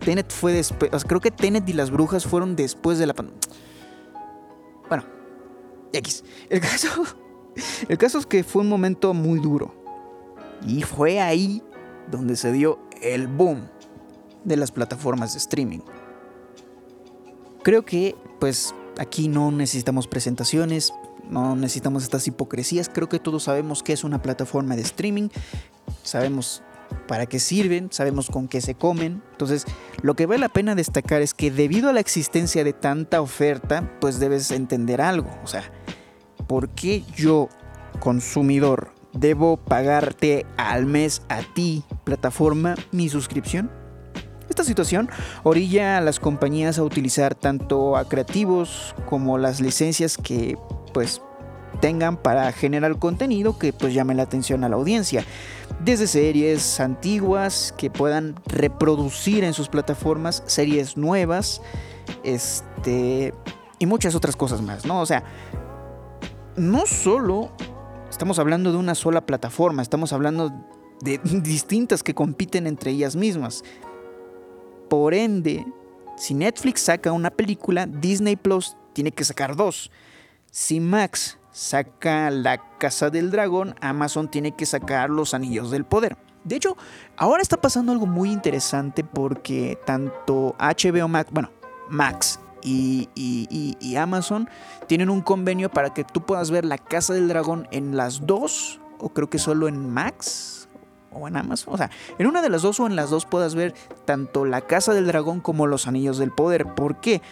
Tenet 0.00 0.30
fue 0.32 0.52
después. 0.52 1.04
Creo 1.04 1.20
que 1.20 1.30
Tenet 1.30 1.68
y 1.68 1.72
las 1.72 1.90
brujas 1.90 2.24
fueron 2.24 2.56
después 2.56 2.98
de 2.98 3.06
la 3.06 3.14
pandemia. 3.14 3.40
Bueno, 4.88 5.04
X. 5.92 6.24
El 6.48 6.60
caso, 6.60 6.88
el 7.88 7.98
caso 7.98 8.18
es 8.18 8.26
que 8.26 8.44
fue 8.44 8.62
un 8.62 8.68
momento 8.68 9.14
muy 9.14 9.38
duro. 9.38 9.74
Y 10.66 10.82
fue 10.82 11.20
ahí 11.20 11.62
donde 12.10 12.36
se 12.36 12.52
dio 12.52 12.78
el 13.02 13.28
boom 13.28 13.68
de 14.44 14.56
las 14.56 14.72
plataformas 14.72 15.32
de 15.32 15.38
streaming. 15.38 15.80
Creo 17.62 17.84
que, 17.84 18.14
pues, 18.40 18.74
aquí 18.98 19.28
no 19.28 19.50
necesitamos 19.50 20.06
presentaciones, 20.06 20.92
no 21.30 21.56
necesitamos 21.56 22.02
estas 22.02 22.26
hipocresías. 22.26 22.88
Creo 22.88 23.08
que 23.08 23.18
todos 23.18 23.44
sabemos 23.44 23.82
qué 23.82 23.92
es 23.92 24.04
una 24.04 24.22
plataforma 24.22 24.76
de 24.76 24.82
streaming, 24.82 25.28
sabemos 26.02 26.62
para 27.08 27.26
qué 27.26 27.38
sirven, 27.38 27.88
sabemos 27.90 28.30
con 28.30 28.48
qué 28.48 28.60
se 28.60 28.74
comen. 28.74 29.22
Entonces, 29.32 29.64
lo 30.02 30.14
que 30.14 30.26
vale 30.26 30.40
la 30.40 30.48
pena 30.48 30.74
destacar 30.74 31.22
es 31.22 31.34
que 31.34 31.50
debido 31.50 31.88
a 31.88 31.92
la 31.92 32.00
existencia 32.00 32.64
de 32.64 32.72
tanta 32.72 33.20
oferta, 33.20 33.92
pues 34.00 34.18
debes 34.18 34.50
entender 34.50 35.00
algo. 35.00 35.30
O 35.42 35.46
sea, 35.46 35.62
¿por 36.46 36.70
qué 36.70 37.04
yo, 37.14 37.48
consumidor, 38.00 38.92
debo 39.12 39.56
pagarte 39.56 40.46
al 40.56 40.86
mes 40.86 41.22
a 41.28 41.42
ti, 41.54 41.84
plataforma, 42.04 42.74
mi 42.92 43.08
suscripción? 43.08 43.70
Esta 44.48 44.64
situación 44.64 45.08
orilla 45.42 45.98
a 45.98 46.00
las 46.00 46.20
compañías 46.20 46.78
a 46.78 46.84
utilizar 46.84 47.34
tanto 47.34 47.96
a 47.96 48.08
creativos 48.08 48.94
como 49.08 49.38
las 49.38 49.60
licencias 49.60 50.18
que 50.18 50.56
pues 50.94 51.20
tengan 51.80 52.16
para 52.16 52.50
generar 52.52 52.98
contenido 52.98 53.58
que 53.58 53.74
pues 53.74 53.92
llame 53.92 54.14
la 54.14 54.22
atención 54.22 54.64
a 54.64 54.70
la 54.70 54.76
audiencia. 54.76 55.24
Desde 55.84 56.06
series 56.06 56.80
antiguas 56.80 57.74
que 57.76 57.90
puedan 57.90 58.36
reproducir 58.46 59.44
en 59.44 59.52
sus 59.52 59.68
plataformas 59.68 60.42
series 60.46 60.96
nuevas, 60.96 61.60
este 62.22 63.34
y 63.78 63.86
muchas 63.86 64.14
otras 64.14 64.36
cosas 64.36 64.62
más, 64.62 64.86
¿no? 64.86 65.00
O 65.00 65.06
sea, 65.06 65.24
no 66.56 66.86
solo 66.86 67.50
estamos 68.08 68.38
hablando 68.38 68.70
de 68.70 68.78
una 68.78 68.94
sola 68.94 69.26
plataforma, 69.26 69.82
estamos 69.82 70.12
hablando 70.12 70.52
de 71.00 71.18
distintas 71.24 72.02
que 72.02 72.14
compiten 72.14 72.66
entre 72.66 72.92
ellas 72.92 73.16
mismas. 73.16 73.64
Por 74.88 75.12
ende, 75.12 75.66
si 76.16 76.34
Netflix 76.34 76.82
saca 76.82 77.10
una 77.10 77.30
película, 77.30 77.86
Disney 77.86 78.36
Plus 78.36 78.76
tiene 78.92 79.10
que 79.10 79.24
sacar 79.24 79.56
dos. 79.56 79.90
Si 80.56 80.78
Max 80.78 81.36
saca 81.50 82.30
La 82.30 82.58
Casa 82.78 83.10
del 83.10 83.32
Dragón, 83.32 83.74
Amazon 83.80 84.30
tiene 84.30 84.54
que 84.54 84.66
sacar 84.66 85.10
Los 85.10 85.34
Anillos 85.34 85.72
del 85.72 85.84
Poder. 85.84 86.16
De 86.44 86.54
hecho, 86.54 86.76
ahora 87.16 87.42
está 87.42 87.56
pasando 87.56 87.90
algo 87.90 88.06
muy 88.06 88.30
interesante 88.30 89.02
porque 89.02 89.76
tanto 89.84 90.54
HBO 90.60 91.08
Max, 91.08 91.32
bueno, 91.32 91.50
Max 91.88 92.38
y, 92.62 93.08
y, 93.16 93.96
Amazon 93.96 94.48
tienen 94.86 95.10
un 95.10 95.22
convenio 95.22 95.72
para 95.72 95.92
que 95.92 96.04
tú 96.04 96.24
puedas 96.24 96.52
ver 96.52 96.64
La 96.64 96.78
Casa 96.78 97.14
del 97.14 97.26
Dragón 97.26 97.66
en 97.72 97.96
las 97.96 98.24
dos, 98.24 98.78
o 99.00 99.08
creo 99.08 99.28
que 99.28 99.40
solo 99.40 99.66
en 99.66 99.90
Max 99.90 100.68
o 101.10 101.26
en 101.26 101.36
Amazon. 101.36 101.74
O 101.74 101.76
sea, 101.76 101.90
en 102.16 102.28
una 102.28 102.42
de 102.42 102.50
las 102.50 102.62
dos 102.62 102.78
o 102.78 102.86
en 102.86 102.94
las 102.94 103.10
dos 103.10 103.26
puedas 103.26 103.56
ver 103.56 103.74
tanto 104.04 104.44
La 104.44 104.60
Casa 104.60 104.94
del 104.94 105.08
Dragón 105.08 105.40
como 105.40 105.66
Los 105.66 105.88
Anillos 105.88 106.16
del 106.18 106.30
Poder. 106.30 106.64
¿Por 106.64 107.00
qué? 107.00 107.22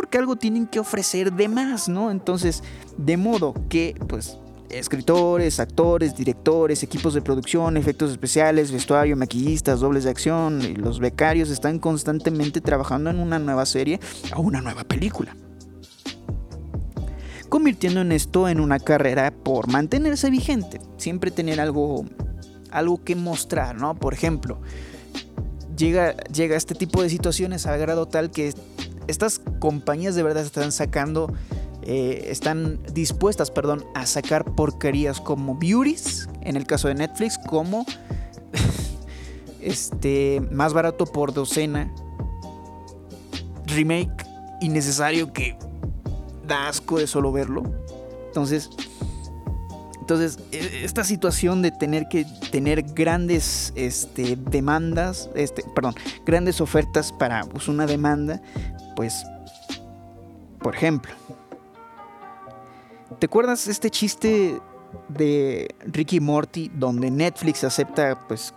Porque 0.00 0.16
algo 0.16 0.34
tienen 0.34 0.66
que 0.66 0.80
ofrecer 0.80 1.30
de 1.30 1.46
más, 1.46 1.86
¿no? 1.86 2.10
Entonces, 2.10 2.62
de 2.96 3.18
modo 3.18 3.52
que, 3.68 3.94
pues, 4.08 4.38
escritores, 4.70 5.60
actores, 5.60 6.16
directores, 6.16 6.82
equipos 6.82 7.12
de 7.12 7.20
producción, 7.20 7.76
efectos 7.76 8.10
especiales, 8.10 8.72
vestuario, 8.72 9.14
maquillistas, 9.14 9.80
dobles 9.80 10.04
de 10.04 10.10
acción 10.10 10.62
y 10.62 10.74
los 10.74 11.00
becarios 11.00 11.50
están 11.50 11.78
constantemente 11.78 12.62
trabajando 12.62 13.10
en 13.10 13.18
una 13.18 13.38
nueva 13.38 13.66
serie 13.66 14.00
o 14.34 14.40
una 14.40 14.62
nueva 14.62 14.84
película. 14.84 15.36
Convirtiendo 17.50 18.00
en 18.00 18.12
esto 18.12 18.48
en 18.48 18.58
una 18.58 18.78
carrera 18.78 19.30
por 19.30 19.68
mantenerse 19.68 20.30
vigente, 20.30 20.80
siempre 20.96 21.30
tener 21.30 21.60
algo, 21.60 22.06
algo 22.70 23.04
que 23.04 23.16
mostrar, 23.16 23.76
¿no? 23.76 23.96
Por 23.96 24.14
ejemplo, 24.14 24.62
llega, 25.76 26.16
llega 26.32 26.56
este 26.56 26.74
tipo 26.74 27.02
de 27.02 27.10
situaciones 27.10 27.66
a 27.66 27.76
grado 27.76 28.08
tal 28.08 28.30
que 28.30 28.54
estas 29.10 29.40
compañías 29.58 30.14
de 30.14 30.22
verdad 30.22 30.44
están 30.44 30.72
sacando, 30.72 31.32
eh, 31.82 32.26
están 32.28 32.80
dispuestas, 32.92 33.50
perdón, 33.50 33.84
a 33.94 34.06
sacar 34.06 34.44
porquerías 34.54 35.20
como 35.20 35.56
Beauties, 35.56 36.28
en 36.42 36.56
el 36.56 36.66
caso 36.66 36.88
de 36.88 36.94
Netflix, 36.94 37.38
como 37.38 37.84
este 39.60 40.40
más 40.50 40.72
barato 40.72 41.06
por 41.06 41.32
docena, 41.32 41.92
remake 43.66 44.24
innecesario 44.60 45.32
que 45.32 45.56
da 46.46 46.68
asco 46.68 46.98
de 46.98 47.06
solo 47.06 47.32
verlo. 47.32 47.62
Entonces, 48.26 48.70
entonces, 50.10 50.40
e, 50.50 50.84
esta 50.84 51.04
situación 51.04 51.62
de 51.62 51.70
tener 51.70 52.08
que 52.08 52.26
tener 52.50 52.82
grandes 52.82 53.72
este, 53.76 54.36
demandas, 54.36 55.30
este, 55.36 55.62
perdón, 55.72 55.94
grandes 56.26 56.60
ofertas 56.60 57.12
para 57.12 57.44
pues, 57.44 57.68
una 57.68 57.86
demanda, 57.86 58.42
pues, 59.00 59.24
por 60.58 60.74
ejemplo, 60.74 61.10
¿te 63.18 63.24
acuerdas 63.24 63.66
este 63.66 63.88
chiste 63.88 64.60
de 65.08 65.74
Ricky 65.86 66.20
Morty 66.20 66.70
donde 66.74 67.10
Netflix 67.10 67.64
acepta 67.64 68.26
pues 68.28 68.52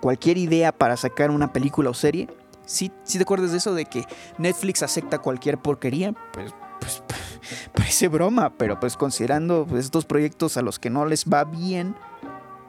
cualquier 0.00 0.38
idea 0.38 0.70
para 0.70 0.96
sacar 0.96 1.32
una 1.32 1.52
película 1.52 1.90
o 1.90 1.94
serie? 1.94 2.28
¿Sí, 2.64 2.92
te 3.10 3.22
acuerdas 3.22 3.50
de 3.50 3.56
eso 3.56 3.74
de 3.74 3.86
que 3.86 4.04
Netflix 4.38 4.84
acepta 4.84 5.18
cualquier 5.18 5.58
porquería? 5.58 6.14
Pues, 6.32 6.54
pues 6.78 7.02
parece 7.74 8.06
broma, 8.06 8.52
pero 8.56 8.78
pues 8.78 8.96
considerando 8.96 9.66
pues, 9.68 9.86
estos 9.86 10.04
proyectos 10.04 10.56
a 10.56 10.62
los 10.62 10.78
que 10.78 10.90
no 10.90 11.06
les 11.06 11.24
va 11.24 11.42
bien, 11.42 11.96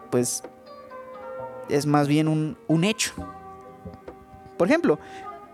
pues 0.09 0.41
es 1.69 1.85
más 1.85 2.07
bien 2.07 2.27
un, 2.27 2.57
un 2.65 2.85
hecho. 2.85 3.13
Por 4.57 4.67
ejemplo, 4.67 4.97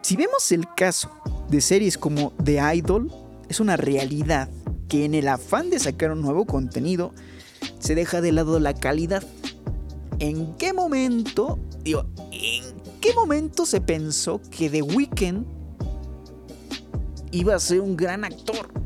si 0.04 0.18
vemos 0.18 0.52
el 0.52 0.68
caso 0.76 1.10
de 1.50 1.62
series 1.62 1.98
como 1.98 2.34
The 2.44 2.60
Idol, 2.76 3.10
es 3.48 3.60
una 3.62 3.78
realidad 3.78 4.50
que 4.90 5.06
en 5.06 5.16
el 5.16 5.30
afán 5.30 5.70
de 5.70 5.80
sacar 5.80 6.12
un 6.12 6.22
nuevo 6.22 6.46
contenido 6.46 7.14
se 7.80 7.96
deja 7.96 8.20
de 8.20 8.34
lado 8.34 8.60
la 8.60 8.74
calidad. 8.74 9.24
¿En 10.20 10.56
qué 10.56 10.74
momento, 10.74 11.58
en 11.86 12.74
qué 13.00 13.14
momento 13.14 13.66
se 13.66 13.80
pensó 13.80 14.42
que 14.52 14.70
The 14.70 14.82
Weeknd 14.82 15.46
iba 17.32 17.56
a 17.56 17.60
ser 17.60 17.80
un 17.82 17.98
gran 17.98 18.26
actor? 18.26 18.72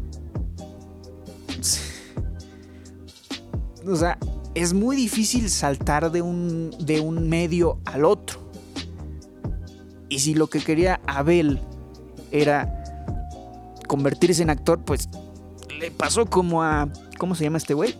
O 3.89 3.95
sea, 3.95 4.19
es 4.53 4.73
muy 4.73 4.97
difícil 4.97 5.49
saltar 5.49 6.11
de 6.11 6.21
un, 6.21 6.75
de 6.77 6.99
un 6.99 7.29
medio 7.29 7.79
al 7.85 8.03
otro. 8.03 8.46
Y 10.17 10.19
si 10.19 10.33
lo 10.33 10.47
que 10.47 10.61
quería 10.61 10.99
Abel 11.05 11.59
era 12.31 12.83
convertirse 13.87 14.41
en 14.41 14.49
actor, 14.49 14.83
pues 14.83 15.09
le 15.79 15.91
pasó 15.91 16.25
como 16.25 16.63
a. 16.63 16.89
¿Cómo 17.19 17.35
se 17.35 17.43
llama 17.43 17.59
este 17.59 17.75
güey? 17.75 17.93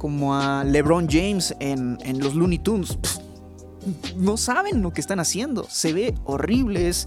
Como 0.00 0.34
a 0.34 0.64
LeBron 0.64 1.06
James 1.08 1.54
en, 1.60 1.96
los 2.18 2.34
Looney 2.34 2.58
Tunes. 2.58 2.98
no 4.16 4.36
saben 4.36 4.82
lo 4.82 4.92
que 4.92 5.00
están 5.00 5.20
haciendo. 5.20 5.64
Se 5.70 5.92
ve 5.92 6.16
horrible, 6.24 6.88
es, 6.88 7.06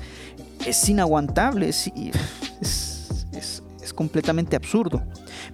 es 0.66 0.88
inaguantable, 0.88 1.68
es, 1.68 1.92
es, 2.62 3.64
es 3.84 3.94
completamente 3.94 4.56
absurdo. 4.56 5.04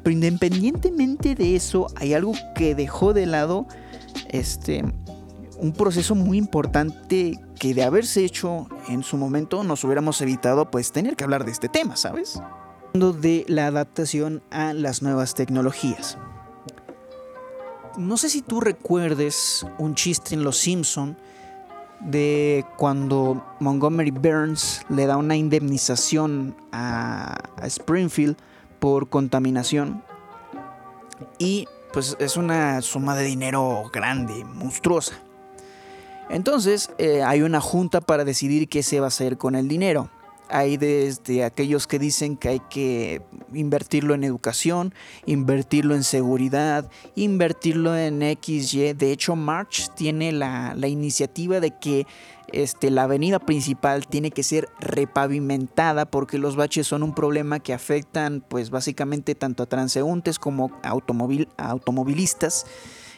Pero 0.03 0.11
independientemente 0.11 1.33
de 1.33 1.55
eso, 1.55 1.87
hay 1.95 2.13
algo 2.13 2.33
que 2.53 2.75
dejó 2.75 3.15
de 3.15 3.25
lado 3.25 3.65
este, 4.29 4.83
un 5.59 5.73
proceso 5.73 6.15
muy 6.15 6.37
importante 6.37 7.39
que 7.59 7.73
de 7.73 7.83
haberse 7.83 8.23
hecho 8.23 8.67
en 8.87 9.03
su 9.03 9.17
momento 9.17 9.63
nos 9.63 9.83
hubiéramos 9.83 10.21
evitado 10.21 10.71
pues 10.71 10.91
tener 10.91 11.15
que 11.15 11.25
hablar 11.25 11.45
de 11.45 11.51
este 11.51 11.69
tema, 11.69 11.97
¿sabes? 11.97 12.41
De 12.93 13.45
la 13.47 13.67
adaptación 13.67 14.41
a 14.49 14.73
las 14.73 15.01
nuevas 15.01 15.35
tecnologías. 15.35 16.17
No 17.97 18.17
sé 18.17 18.29
si 18.29 18.41
tú 18.41 18.61
recuerdes 18.61 19.65
un 19.77 19.95
chiste 19.95 20.33
en 20.33 20.43
Los 20.43 20.57
Simpson 20.57 21.17
de 21.99 22.65
cuando 22.77 23.43
Montgomery 23.59 24.11
Burns 24.11 24.81
le 24.87 25.05
da 25.05 25.17
una 25.17 25.35
indemnización 25.35 26.55
a, 26.71 27.37
Springfield 27.63 28.37
por 28.79 29.09
contaminación 29.09 30.01
y 31.37 31.67
pues 31.91 32.15
es 32.19 32.37
una 32.37 32.81
suma 32.81 33.17
de 33.17 33.25
dinero 33.25 33.83
grande, 33.91 34.45
monstruosa. 34.45 35.19
Entonces 36.29 36.91
eh, 36.97 37.23
hay 37.23 37.41
una 37.41 37.61
junta 37.61 38.01
para 38.01 38.23
decidir 38.23 38.69
qué 38.69 38.83
se 38.83 38.99
va 38.99 39.07
a 39.07 39.09
hacer 39.09 39.37
con 39.37 39.55
el 39.55 39.67
dinero. 39.67 40.09
Hay 40.51 40.77
desde 40.77 41.43
aquellos 41.43 41.85
que 41.85 41.99
dicen 41.99 42.35
que 42.35 42.49
hay 42.49 42.61
que 42.71 43.21
invertirlo 43.53 44.15
en 44.15 44.23
educación, 44.23 44.95
invertirlo 45.27 45.93
en 45.93 46.03
seguridad, 46.03 46.89
invertirlo 47.15 47.95
en 47.95 48.21
XY. 48.21 48.93
De 48.93 49.11
hecho, 49.11 49.35
March 49.35 49.91
tiene 49.95 50.31
la, 50.31 50.73
la 50.75 50.87
iniciativa 50.87 51.59
de 51.59 51.77
que 51.79 52.07
este, 52.53 52.89
la 52.89 53.03
avenida 53.03 53.39
principal 53.39 54.07
tiene 54.07 54.31
que 54.31 54.43
ser 54.43 54.69
repavimentada 54.79 56.05
porque 56.05 56.37
los 56.37 56.55
baches 56.55 56.87
son 56.87 57.03
un 57.03 57.13
problema 57.13 57.59
que 57.59 57.73
afectan 57.73 58.43
pues 58.47 58.69
básicamente 58.69 59.35
tanto 59.35 59.63
a 59.63 59.65
transeúntes 59.67 60.39
como 60.39 60.71
a, 60.83 60.89
automovilistas. 60.89 62.65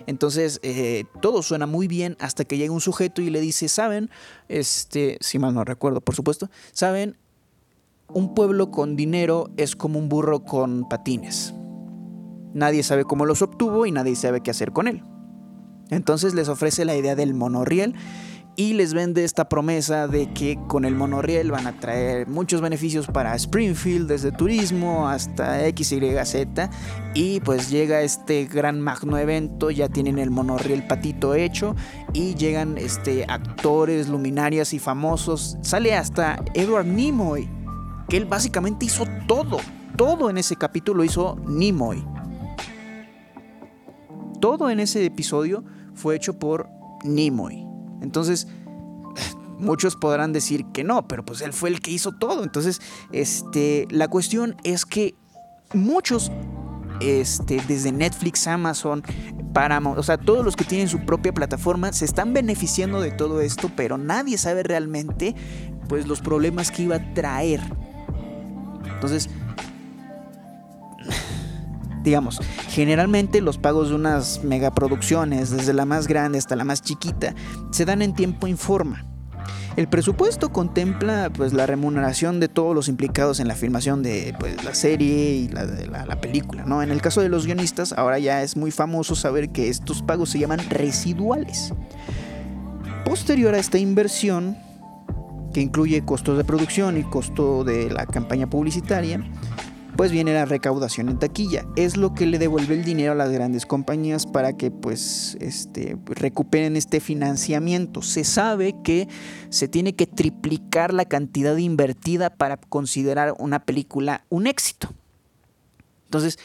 Entonces 0.07 0.59
eh, 0.63 1.05
todo 1.21 1.43
suena 1.43 1.65
muy 1.65 1.87
bien 1.87 2.17
hasta 2.19 2.45
que 2.45 2.57
llega 2.57 2.73
un 2.73 2.81
sujeto 2.81 3.21
y 3.21 3.29
le 3.29 3.41
dice, 3.41 3.67
saben, 3.67 4.09
este, 4.47 5.17
si 5.21 5.39
mal 5.39 5.53
no 5.53 5.63
recuerdo, 5.63 6.01
por 6.01 6.15
supuesto, 6.15 6.49
saben, 6.71 7.17
un 8.13 8.33
pueblo 8.33 8.71
con 8.71 8.95
dinero 8.95 9.49
es 9.57 9.75
como 9.75 9.99
un 9.99 10.09
burro 10.09 10.43
con 10.43 10.87
patines. 10.89 11.53
Nadie 12.53 12.83
sabe 12.83 13.05
cómo 13.05 13.25
los 13.25 13.41
obtuvo 13.41 13.85
y 13.85 13.91
nadie 13.91 14.15
sabe 14.15 14.41
qué 14.41 14.51
hacer 14.51 14.71
con 14.71 14.87
él. 14.87 15.03
Entonces 15.89 16.33
les 16.33 16.49
ofrece 16.49 16.85
la 16.85 16.95
idea 16.95 17.15
del 17.15 17.33
monorriel 17.33 17.95
y 18.55 18.73
les 18.73 18.93
vende 18.93 19.23
esta 19.23 19.47
promesa 19.47 20.07
de 20.07 20.33
que 20.33 20.59
con 20.67 20.83
el 20.83 20.93
monorriel 20.95 21.51
van 21.51 21.67
a 21.67 21.79
traer 21.79 22.27
muchos 22.27 22.61
beneficios 22.61 23.07
para 23.07 23.33
Springfield, 23.35 24.07
desde 24.07 24.31
turismo 24.31 25.07
hasta 25.07 25.59
XYZ. 25.69 26.69
Y 27.13 27.39
pues 27.41 27.69
llega 27.69 28.01
este 28.01 28.45
gran 28.45 28.81
magno 28.81 29.17
evento, 29.17 29.71
ya 29.71 29.87
tienen 29.87 30.19
el 30.19 30.31
monorriel 30.31 30.85
patito 30.85 31.33
hecho 31.33 31.75
y 32.13 32.35
llegan 32.35 32.77
este, 32.77 33.25
actores, 33.27 34.09
luminarias 34.09 34.73
y 34.73 34.79
famosos. 34.79 35.57
Sale 35.61 35.95
hasta 35.95 36.43
Edward 36.53 36.85
Nimoy, 36.85 37.49
que 38.09 38.17
él 38.17 38.25
básicamente 38.25 38.85
hizo 38.85 39.05
todo, 39.27 39.59
todo 39.95 40.29
en 40.29 40.37
ese 40.37 40.57
capítulo 40.57 41.03
hizo 41.03 41.37
Nimoy. 41.47 42.05
Todo 44.41 44.69
en 44.69 44.79
ese 44.79 45.05
episodio 45.05 45.63
fue 45.93 46.15
hecho 46.15 46.37
por 46.37 46.67
Nimoy. 47.03 47.70
Entonces, 48.01 48.47
muchos 49.61 49.95
podrán 49.95 50.33
decir 50.33 50.65
que 50.73 50.83
no, 50.83 51.07
pero 51.07 51.23
pues 51.23 51.41
él 51.41 51.53
fue 51.53 51.69
el 51.69 51.79
que 51.79 51.91
hizo 51.91 52.11
todo. 52.11 52.43
Entonces, 52.43 52.81
este, 53.11 53.87
la 53.89 54.07
cuestión 54.07 54.55
es 54.63 54.85
que 54.85 55.15
muchos, 55.73 56.31
este, 56.99 57.61
desde 57.67 57.91
Netflix, 57.91 58.47
Amazon, 58.47 59.03
Paramount, 59.53 59.97
o 59.97 60.03
sea, 60.03 60.17
todos 60.17 60.43
los 60.43 60.55
que 60.55 60.63
tienen 60.63 60.87
su 60.87 61.05
propia 61.05 61.33
plataforma 61.33 61.93
se 61.93 62.05
están 62.05 62.33
beneficiando 62.33 63.01
de 63.01 63.11
todo 63.11 63.41
esto, 63.41 63.71
pero 63.75 63.97
nadie 63.97 64.37
sabe 64.37 64.63
realmente, 64.63 65.35
pues, 65.87 66.07
los 66.07 66.21
problemas 66.21 66.71
que 66.71 66.83
iba 66.83 66.95
a 66.95 67.13
traer. 67.13 67.61
Entonces, 68.93 69.29
digamos, 72.03 72.39
generalmente 72.69 73.41
los 73.41 73.57
pagos 73.57 73.89
de 73.89 73.95
unas 73.95 74.43
megaproducciones, 74.43 75.49
desde 75.51 75.73
la 75.73 75.85
más 75.85 76.07
grande 76.07 76.37
hasta 76.37 76.55
la 76.55 76.63
más 76.63 76.81
chiquita, 76.81 77.35
se 77.71 77.85
dan 77.85 78.01
en 78.01 78.13
tiempo 78.13 78.47
y 78.47 78.53
forma. 78.53 79.05
El 79.77 79.87
presupuesto 79.87 80.49
contempla 80.49 81.31
pues, 81.33 81.53
la 81.53 81.65
remuneración 81.65 82.41
de 82.41 82.49
todos 82.49 82.75
los 82.75 82.89
implicados 82.89 83.39
en 83.39 83.47
la 83.47 83.55
filmación 83.55 84.03
de 84.03 84.35
pues, 84.37 84.63
la 84.65 84.75
serie 84.75 85.33
y 85.33 85.47
la, 85.47 85.63
la, 85.63 86.05
la, 86.05 86.19
película. 86.19 86.65
¿no? 86.65 86.83
En 86.83 86.91
el 86.91 87.01
caso 87.01 87.21
de 87.21 87.29
los 87.29 87.45
guionistas, 87.45 87.93
ahora 87.93 88.19
ya 88.19 88.43
es 88.43 88.57
muy 88.57 88.71
famoso 88.71 89.15
saber 89.15 89.49
que 89.49 89.69
estos 89.69 90.01
pagos 90.01 90.29
se 90.29 90.39
llaman 90.39 90.59
residuales. 90.69 91.73
Posterior 93.05 93.53
a 93.53 93.59
esta 93.59 93.77
inversión, 93.77 94.57
que 95.53 95.61
incluye 95.61 96.03
costos 96.03 96.37
de 96.37 96.43
producción 96.43 96.97
y 96.97 97.03
costo 97.03 97.63
de 97.63 97.89
la 97.89 98.05
campaña 98.05 98.49
publicitaria, 98.49 99.23
pues 99.95 100.11
viene 100.11 100.33
la 100.33 100.45
recaudación 100.45 101.09
en 101.09 101.19
taquilla. 101.19 101.65
Es 101.75 101.97
lo 101.97 102.13
que 102.13 102.25
le 102.25 102.39
devuelve 102.39 102.75
el 102.75 102.83
dinero 102.83 103.11
a 103.11 103.15
las 103.15 103.31
grandes 103.31 103.65
compañías 103.65 104.25
para 104.25 104.53
que 104.53 104.71
pues 104.71 105.37
este, 105.39 105.97
recuperen 106.05 106.75
este 106.75 106.99
financiamiento. 106.99 108.01
Se 108.01 108.23
sabe 108.23 108.75
que 108.83 109.07
se 109.49 109.67
tiene 109.67 109.95
que 109.95 110.07
triplicar 110.07 110.93
la 110.93 111.05
cantidad 111.05 111.55
invertida 111.57 112.29
para 112.29 112.57
considerar 112.57 113.33
una 113.39 113.65
película 113.65 114.25
un 114.29 114.47
éxito. 114.47 114.93
Entonces, 116.05 116.39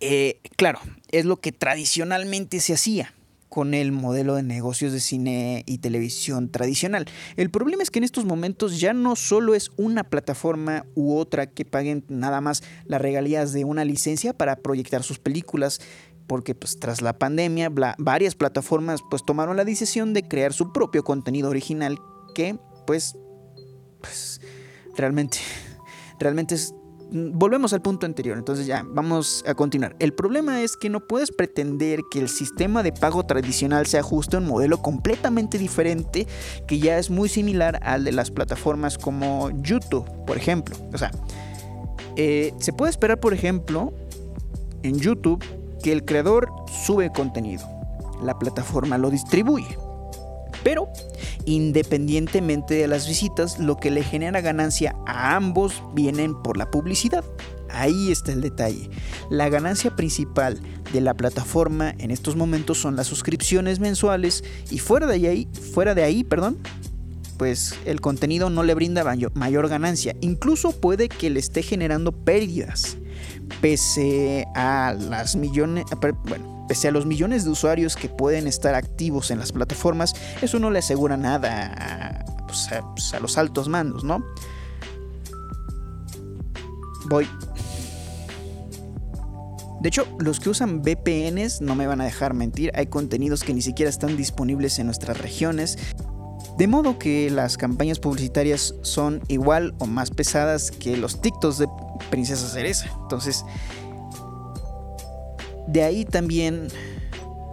eh, 0.00 0.40
claro, 0.56 0.80
es 1.10 1.24
lo 1.24 1.38
que 1.38 1.52
tradicionalmente 1.52 2.60
se 2.60 2.74
hacía 2.74 3.12
con 3.48 3.74
el 3.74 3.92
modelo 3.92 4.34
de 4.34 4.42
negocios 4.42 4.92
de 4.92 5.00
cine 5.00 5.62
y 5.66 5.78
televisión 5.78 6.50
tradicional. 6.50 7.06
El 7.36 7.50
problema 7.50 7.82
es 7.82 7.90
que 7.90 7.98
en 7.98 8.04
estos 8.04 8.24
momentos 8.24 8.80
ya 8.80 8.92
no 8.92 9.16
solo 9.16 9.54
es 9.54 9.70
una 9.76 10.04
plataforma 10.04 10.84
u 10.94 11.16
otra 11.16 11.46
que 11.46 11.64
paguen 11.64 12.04
nada 12.08 12.40
más 12.40 12.62
las 12.86 13.00
regalías 13.00 13.52
de 13.52 13.64
una 13.64 13.84
licencia 13.84 14.32
para 14.32 14.56
proyectar 14.56 15.02
sus 15.02 15.18
películas, 15.18 15.80
porque 16.26 16.54
pues 16.54 16.78
tras 16.78 17.02
la 17.02 17.18
pandemia 17.18 17.70
varias 17.98 18.34
plataformas 18.34 19.00
pues 19.08 19.24
tomaron 19.24 19.56
la 19.56 19.64
decisión 19.64 20.12
de 20.12 20.26
crear 20.26 20.52
su 20.52 20.72
propio 20.72 21.04
contenido 21.04 21.48
original 21.48 21.98
que 22.34 22.58
pues, 22.86 23.16
pues 24.00 24.40
realmente 24.96 25.38
realmente 26.18 26.54
es 26.54 26.74
volvemos 27.10 27.72
al 27.72 27.82
punto 27.82 28.06
anterior, 28.06 28.36
entonces 28.36 28.66
ya, 28.66 28.84
vamos 28.88 29.44
a 29.46 29.54
continuar. 29.54 29.96
El 29.98 30.12
problema 30.12 30.62
es 30.62 30.76
que 30.76 30.90
no 30.90 31.00
puedes 31.00 31.30
pretender 31.30 32.00
que 32.10 32.18
el 32.18 32.28
sistema 32.28 32.82
de 32.82 32.92
pago 32.92 33.24
tradicional 33.24 33.86
se 33.86 33.98
ajuste 33.98 34.36
a 34.36 34.40
un 34.40 34.46
modelo 34.46 34.78
completamente 34.78 35.58
diferente 35.58 36.26
que 36.66 36.78
ya 36.78 36.98
es 36.98 37.10
muy 37.10 37.28
similar 37.28 37.78
al 37.82 38.04
de 38.04 38.12
las 38.12 38.30
plataformas 38.30 38.98
como 38.98 39.50
YouTube, 39.62 40.04
por 40.26 40.36
ejemplo. 40.36 40.76
O 40.92 40.98
sea, 40.98 41.10
eh, 42.16 42.52
se 42.58 42.72
puede 42.72 42.90
esperar, 42.90 43.20
por 43.20 43.34
ejemplo, 43.34 43.92
en 44.82 44.98
YouTube 44.98 45.44
que 45.82 45.92
el 45.92 46.04
creador 46.04 46.50
sube 46.84 47.12
contenido, 47.12 47.64
la 48.22 48.38
plataforma 48.38 48.98
lo 48.98 49.10
distribuye. 49.10 49.85
Pero, 50.66 50.88
independientemente 51.44 52.74
de 52.74 52.88
las 52.88 53.06
visitas, 53.06 53.60
lo 53.60 53.76
que 53.76 53.92
le 53.92 54.02
genera 54.02 54.40
ganancia 54.40 54.96
a 55.06 55.36
ambos 55.36 55.80
vienen 55.94 56.34
por 56.42 56.56
la 56.56 56.72
publicidad. 56.72 57.24
Ahí 57.70 58.10
está 58.10 58.32
el 58.32 58.40
detalle. 58.40 58.90
La 59.30 59.48
ganancia 59.48 59.94
principal 59.94 60.58
de 60.92 61.00
la 61.00 61.14
plataforma 61.14 61.94
en 61.98 62.10
estos 62.10 62.34
momentos 62.34 62.78
son 62.78 62.96
las 62.96 63.06
suscripciones 63.06 63.78
mensuales 63.78 64.42
y 64.68 64.80
fuera 64.80 65.06
de 65.06 65.28
ahí, 65.28 65.48
fuera 65.72 65.94
de 65.94 66.02
ahí, 66.02 66.24
perdón, 66.24 66.58
pues 67.36 67.76
el 67.84 68.00
contenido 68.00 68.50
no 68.50 68.64
le 68.64 68.74
brinda 68.74 69.04
mayor 69.34 69.68
ganancia. 69.68 70.16
Incluso 70.20 70.72
puede 70.72 71.08
que 71.08 71.30
le 71.30 71.38
esté 71.38 71.62
generando 71.62 72.10
pérdidas. 72.10 72.96
Pese 73.60 74.46
a 74.56 74.96
las 74.98 75.36
millones, 75.36 75.84
bueno, 76.24 76.55
Pese 76.68 76.88
a 76.88 76.90
los 76.90 77.06
millones 77.06 77.44
de 77.44 77.50
usuarios 77.50 77.96
que 77.96 78.08
pueden 78.08 78.46
estar 78.46 78.74
activos 78.74 79.30
en 79.30 79.38
las 79.38 79.52
plataformas, 79.52 80.14
eso 80.42 80.58
no 80.58 80.70
le 80.70 80.80
asegura 80.80 81.16
nada 81.16 81.74
a, 81.78 82.24
pues, 82.46 82.68
pues, 82.94 83.20
los 83.20 83.38
altos 83.38 83.68
mandos, 83.68 84.04
¿no? 84.04 84.24
Voy. 87.08 87.28
De 89.80 89.88
hecho, 89.88 90.06
los 90.18 90.40
que 90.40 90.50
usan 90.50 90.82
VPNs 90.82 91.60
no 91.60 91.76
me 91.76 91.86
van 91.86 92.00
a 92.00 92.04
dejar 92.04 92.34
mentir, 92.34 92.72
hay 92.74 92.86
contenidos 92.86 93.44
que 93.44 93.54
ni 93.54 93.62
siquiera 93.62 93.88
están 93.88 94.16
disponibles 94.16 94.78
en 94.78 94.86
nuestras 94.86 95.18
regiones. 95.18 95.78
De 96.58 96.66
modo 96.66 96.98
que 96.98 97.30
las 97.30 97.58
campañas 97.58 98.00
publicitarias 98.00 98.74
son 98.80 99.20
igual 99.28 99.74
o 99.78 99.86
más 99.86 100.10
pesadas 100.10 100.70
que 100.70 100.96
los 100.96 101.20
TikToks 101.20 101.58
de 101.58 101.68
Princesa 102.10 102.48
Cereza. 102.48 102.90
Entonces, 103.02 103.44
de 105.66 105.82
ahí 105.82 106.04
también 106.04 106.68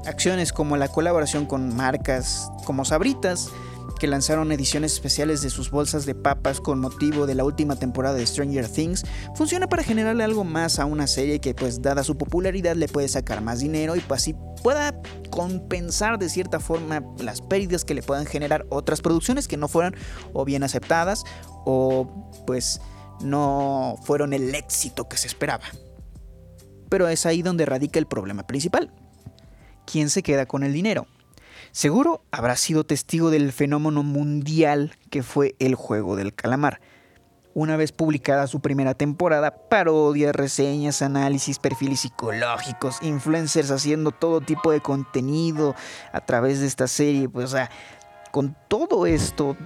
acciones 0.06 0.54
como 0.54 0.78
la 0.78 0.88
colaboración 0.88 1.45
con 1.45 1.76
marcas 1.76 2.52
como 2.65 2.86
Sabritas 2.86 3.49
que 3.99 4.08
lanzaron 4.08 4.52
ediciones 4.52 4.93
especiales 4.93 5.41
de 5.41 5.49
sus 5.49 5.71
bolsas 5.71 6.06
de 6.06 6.15
papas 6.15 6.60
con 6.60 6.80
motivo 6.80 7.26
de 7.26 7.36
la 7.36 7.45
última 7.45 7.76
temporada 7.78 8.15
de 8.15 8.26
Stranger 8.26 8.67
Things, 8.67 9.04
funciona 9.36 9.67
para 9.67 9.84
generarle 9.84 10.23
algo 10.23 10.43
más 10.43 10.80
a 10.80 10.86
una 10.86 11.08
serie 11.08 11.39
que 11.39 11.54
pues 11.54 11.82
dada 11.82 12.04
su 12.04 12.17
popularidad 12.17 12.76
le 12.76 12.88
puede 12.88 13.08
sacar 13.08 13.41
más 13.41 13.60
dinero 13.60 13.95
y 13.95 14.02
pues 14.02 14.23
así 14.23 14.36
pueda 14.62 14.99
compensar 15.30 16.19
de 16.19 16.30
cierta 16.30 16.60
forma 16.60 17.04
las 17.19 17.41
pérdidas 17.41 17.86
que 17.86 17.93
le 17.93 18.04
puedan 18.04 18.26
generar 18.26 18.65
otras 18.69 19.02
producciones 19.02 19.47
que 19.47 19.58
no 19.58 19.67
fueran 19.67 19.95
o 20.34 20.43
bien 20.43 20.63
aceptadas 20.63 21.23
o 21.65 22.28
pues 22.45 22.82
no 23.21 23.95
fueron 24.04 24.34
el 24.34 24.54
éxito 24.54 25.08
que 25.08 25.17
se 25.17 25.28
esperaba. 25.28 25.63
Pero 26.93 27.08
es 27.08 27.25
ahí 27.25 27.41
donde 27.41 27.65
radica 27.65 27.97
el 27.97 28.06
problema 28.06 28.43
principal. 28.43 28.91
¿Quién 29.91 30.12
se 30.12 30.21
queda 30.21 30.45
con 30.45 30.62
el 30.62 30.73
dinero? 30.73 31.08
Seguro 31.71 32.21
habrá 32.29 32.56
sido 32.56 32.84
testigo 32.84 33.32
del 33.32 33.51
fenómeno 33.51 34.03
mundial 34.03 34.95
que 35.10 35.23
fue 35.23 35.56
el 35.58 35.73
juego 35.73 36.15
del 36.15 36.36
calamar. 36.36 36.82
Una 37.56 37.77
vez 37.77 37.91
publicada 37.91 38.45
su 38.45 38.60
primera 38.60 38.93
temporada, 38.93 39.69
parodias, 39.69 40.36
reseñas, 40.36 41.01
análisis, 41.01 41.58
perfiles 41.58 42.01
psicológicos, 42.01 43.01
influencers 43.01 43.71
haciendo 43.71 44.12
todo 44.12 44.39
tipo 44.39 44.71
de 44.71 44.79
contenido 44.79 45.73
a 46.12 46.21
través 46.21 46.60
de 46.60 46.67
esta 46.67 46.88
serie, 46.88 47.27
pues 47.27 47.45
o 47.45 47.56
sea, 47.58 47.71
con 48.32 48.56
todo 48.67 49.08
esto 49.08 49.58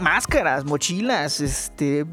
máscaras, 0.00 0.64
mochilas, 0.64 1.40
este 1.40 2.06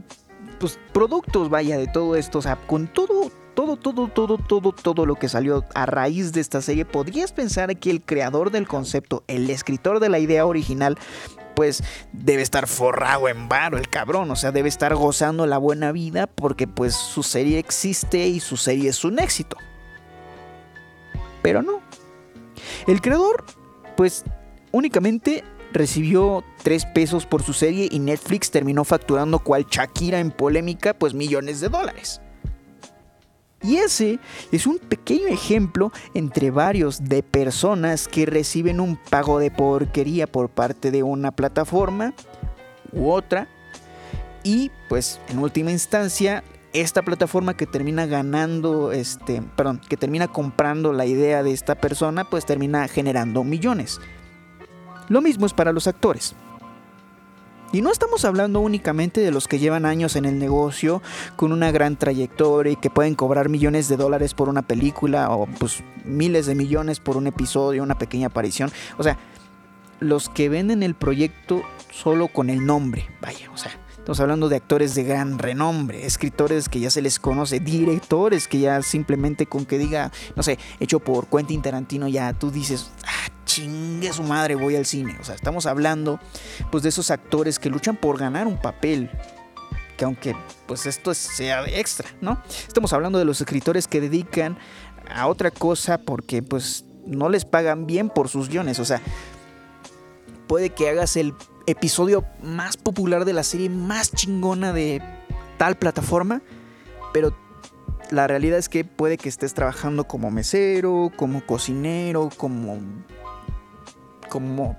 pues 0.59 0.77
productos, 0.93 1.49
vaya, 1.49 1.75
de 1.79 1.87
todo 1.87 2.15
esto, 2.15 2.37
o 2.37 2.41
sea, 2.43 2.55
con 2.55 2.85
todo 2.85 3.31
todo, 3.55 3.77
todo, 3.77 4.07
todo, 4.09 4.37
todo, 4.37 4.71
todo 4.71 5.05
lo 5.05 5.15
que 5.15 5.29
salió 5.29 5.65
a 5.73 5.85
raíz 5.85 6.31
de 6.33 6.41
esta 6.41 6.61
serie, 6.61 6.85
podrías 6.85 7.31
pensar 7.31 7.75
que 7.77 7.89
el 7.89 8.01
creador 8.01 8.51
del 8.51 8.67
concepto, 8.67 9.23
el 9.27 9.49
escritor 9.49 9.99
de 9.99 10.09
la 10.09 10.19
idea 10.19 10.45
original, 10.45 10.97
pues 11.55 11.83
debe 12.11 12.41
estar 12.41 12.67
forrado 12.67 13.29
en 13.29 13.47
varo 13.47 13.77
el 13.77 13.89
cabrón, 13.89 14.29
o 14.29 14.35
sea, 14.35 14.51
debe 14.51 14.69
estar 14.69 14.93
gozando 14.93 15.47
la 15.47 15.57
buena 15.57 15.91
vida 15.91 16.27
porque 16.27 16.67
pues 16.67 16.93
su 16.93 17.23
serie 17.23 17.57
existe 17.57 18.27
y 18.27 18.39
su 18.39 18.57
serie 18.57 18.89
es 18.89 19.03
un 19.03 19.19
éxito. 19.19 19.57
Pero 21.41 21.61
no. 21.61 21.81
El 22.87 23.01
creador, 23.01 23.45
pues 23.95 24.25
únicamente 24.71 25.43
recibió 25.71 26.43
3 26.63 26.85
pesos 26.87 27.25
por 27.25 27.43
su 27.43 27.53
serie 27.53 27.87
y 27.89 27.99
Netflix 27.99 28.51
terminó 28.51 28.83
facturando 28.83 29.39
cual 29.39 29.65
Shakira 29.69 30.19
en 30.19 30.31
polémica, 30.31 30.93
pues 30.93 31.13
millones 31.13 31.59
de 31.61 31.69
dólares. 31.69 32.21
Y 33.61 33.77
ese 33.77 34.19
es 34.51 34.67
un 34.67 34.77
pequeño 34.77 35.27
ejemplo 35.27 35.91
entre 36.13 36.51
varios 36.51 37.05
de 37.05 37.23
personas 37.23 38.07
que 38.07 38.25
reciben 38.25 38.79
un 38.79 38.97
pago 38.97 39.39
de 39.39 39.49
porquería 39.49 40.27
por 40.27 40.49
parte 40.49 40.91
de 40.91 41.03
una 41.03 41.31
plataforma 41.31 42.13
u 42.91 43.09
otra. 43.09 43.47
Y 44.43 44.69
pues 44.89 45.19
en 45.29 45.39
última 45.39 45.71
instancia, 45.71 46.43
esta 46.73 47.01
plataforma 47.01 47.55
que 47.55 47.65
termina 47.65 48.05
ganando, 48.05 48.91
este, 48.91 49.41
perdón, 49.55 49.81
que 49.87 49.97
termina 49.97 50.27
comprando 50.27 50.93
la 50.93 51.05
idea 51.05 51.41
de 51.41 51.51
esta 51.51 51.75
persona, 51.75 52.29
pues 52.29 52.45
termina 52.45 52.87
generando 52.87 53.43
millones. 53.43 53.99
Lo 55.09 55.21
mismo 55.21 55.45
es 55.45 55.53
para 55.53 55.71
los 55.71 55.87
actores. 55.87 56.35
Y 57.71 57.81
no 57.81 57.91
estamos 57.91 58.23
hablando 58.25 58.59
únicamente 58.59 59.21
de 59.21 59.31
los 59.31 59.47
que 59.47 59.59
llevan 59.59 59.85
años 59.85 60.15
en 60.15 60.25
el 60.25 60.39
negocio 60.39 61.01
con 61.35 61.51
una 61.51 61.71
gran 61.71 61.97
trayectoria 61.97 62.73
y 62.73 62.75
que 62.77 62.89
pueden 62.89 63.15
cobrar 63.15 63.49
millones 63.49 63.89
de 63.89 63.97
dólares 63.97 64.33
por 64.33 64.49
una 64.49 64.61
película 64.61 65.29
o 65.31 65.47
pues 65.47 65.83
miles 66.05 66.45
de 66.45 66.55
millones 66.55 66.99
por 66.99 67.17
un 67.17 67.27
episodio, 67.27 67.83
una 67.83 67.97
pequeña 67.97 68.27
aparición. 68.27 68.71
O 68.97 69.03
sea, 69.03 69.17
los 69.99 70.29
que 70.29 70.49
venden 70.49 70.83
el 70.83 70.95
proyecto 70.95 71.63
solo 71.91 72.27
con 72.27 72.49
el 72.49 72.65
nombre, 72.65 73.09
vaya, 73.21 73.49
o 73.51 73.57
sea, 73.57 73.71
Estamos 74.05 74.19
hablando 74.19 74.49
de 74.49 74.57
actores 74.57 74.93
de 74.93 75.03
gran 75.03 75.39
renombre, 75.39 76.05
escritores 76.05 76.69
que 76.69 76.79
ya 76.79 76.91
se 76.91 77.01
les 77.01 77.17
conoce, 77.17 77.59
directores 77.59 78.47
que 78.47 78.59
ya 78.59 78.83
simplemente 78.83 79.47
con 79.47 79.65
que 79.65 79.79
diga, 79.79 80.11
no 80.35 80.43
sé, 80.43 80.59
hecho 80.79 80.99
por 80.99 81.25
Quentin 81.25 81.63
Tarantino, 81.63 82.07
ya 82.07 82.31
tú 82.33 82.51
dices, 82.51 82.91
ah, 83.03 83.31
chingue 83.45 84.13
su 84.13 84.21
madre, 84.21 84.53
voy 84.53 84.75
al 84.75 84.85
cine. 84.85 85.17
O 85.19 85.23
sea, 85.23 85.33
estamos 85.33 85.65
hablando 85.65 86.19
pues 86.69 86.83
de 86.83 86.89
esos 86.89 87.09
actores 87.09 87.57
que 87.57 87.71
luchan 87.71 87.95
por 87.95 88.19
ganar 88.19 88.45
un 88.45 88.61
papel, 88.61 89.09
que 89.97 90.05
aunque 90.05 90.35
pues 90.67 90.85
esto 90.85 91.15
sea 91.15 91.65
extra, 91.65 92.07
¿no? 92.21 92.39
Estamos 92.67 92.93
hablando 92.93 93.17
de 93.17 93.25
los 93.25 93.41
escritores 93.41 93.87
que 93.87 94.01
dedican 94.01 94.59
a 95.09 95.25
otra 95.25 95.49
cosa 95.49 95.97
porque 95.97 96.43
pues 96.43 96.85
no 97.07 97.27
les 97.27 97.43
pagan 97.43 97.87
bien 97.87 98.11
por 98.11 98.29
sus 98.29 98.49
guiones, 98.49 98.77
o 98.77 98.85
sea, 98.85 99.01
puede 100.47 100.69
que 100.69 100.89
hagas 100.89 101.15
el 101.15 101.33
episodio 101.67 102.25
más 102.43 102.77
popular 102.77 103.25
de 103.25 103.33
la 103.33 103.43
serie 103.43 103.69
más 103.69 104.11
chingona 104.11 104.73
de 104.73 105.01
tal 105.57 105.75
plataforma, 105.75 106.41
pero 107.13 107.35
la 108.11 108.27
realidad 108.27 108.59
es 108.59 108.69
que 108.69 108.85
puede 108.85 109.17
que 109.17 109.29
estés 109.29 109.53
trabajando 109.53 110.05
como 110.05 110.31
mesero, 110.31 111.11
como 111.15 111.45
cocinero, 111.45 112.29
como 112.37 112.79
como 114.29 114.75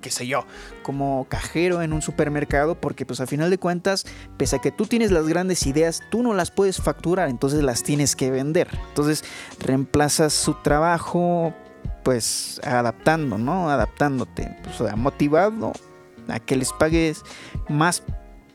qué 0.00 0.10
sé 0.10 0.26
yo, 0.26 0.44
como 0.82 1.26
cajero 1.28 1.82
en 1.82 1.92
un 1.92 2.02
supermercado, 2.02 2.80
porque 2.80 3.04
pues 3.04 3.20
al 3.20 3.26
final 3.26 3.50
de 3.50 3.58
cuentas, 3.58 4.06
pese 4.36 4.56
a 4.56 4.58
que 4.60 4.70
tú 4.70 4.86
tienes 4.86 5.10
las 5.10 5.26
grandes 5.26 5.66
ideas, 5.66 6.02
tú 6.10 6.22
no 6.22 6.34
las 6.34 6.50
puedes 6.50 6.80
facturar, 6.80 7.28
entonces 7.28 7.62
las 7.62 7.82
tienes 7.82 8.14
que 8.14 8.30
vender. 8.30 8.68
Entonces 8.88 9.24
reemplazas 9.58 10.32
su 10.32 10.54
trabajo 10.54 11.52
pues 12.04 12.60
adaptando, 12.64 13.38
¿no? 13.38 13.70
Adaptándote, 13.70 14.56
pues, 14.62 14.96
motivado 14.96 15.72
a 16.28 16.40
que 16.40 16.56
les 16.56 16.72
pagues 16.72 17.22
más 17.68 18.02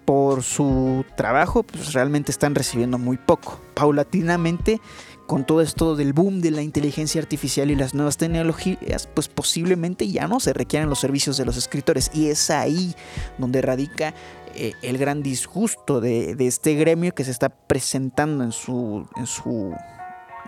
por 0.05 0.43
su 0.43 1.05
trabajo, 1.15 1.63
pues 1.63 1.93
realmente 1.93 2.31
están 2.31 2.55
recibiendo 2.55 2.97
muy 2.97 3.17
poco. 3.17 3.59
Paulatinamente, 3.73 4.81
con 5.27 5.45
todo 5.45 5.61
esto 5.61 5.95
del 5.95 6.13
boom 6.13 6.41
de 6.41 6.51
la 6.51 6.61
inteligencia 6.61 7.21
artificial 7.21 7.71
y 7.71 7.75
las 7.75 7.93
nuevas 7.93 8.17
tecnologías, 8.17 9.07
pues 9.07 9.27
posiblemente 9.29 10.07
ya 10.09 10.27
no 10.27 10.39
se 10.39 10.53
requieran 10.53 10.89
los 10.89 10.99
servicios 10.99 11.37
de 11.37 11.45
los 11.45 11.57
escritores. 11.57 12.11
Y 12.13 12.27
es 12.27 12.49
ahí 12.49 12.95
donde 13.37 13.61
radica 13.61 14.13
eh, 14.55 14.73
el 14.81 14.97
gran 14.97 15.23
disgusto 15.23 16.01
de, 16.01 16.35
de, 16.35 16.47
este 16.47 16.75
gremio 16.75 17.15
que 17.15 17.23
se 17.23 17.31
está 17.31 17.49
presentando 17.49 18.43
en 18.43 18.51
su, 18.51 19.07
en 19.15 19.25
su 19.25 19.73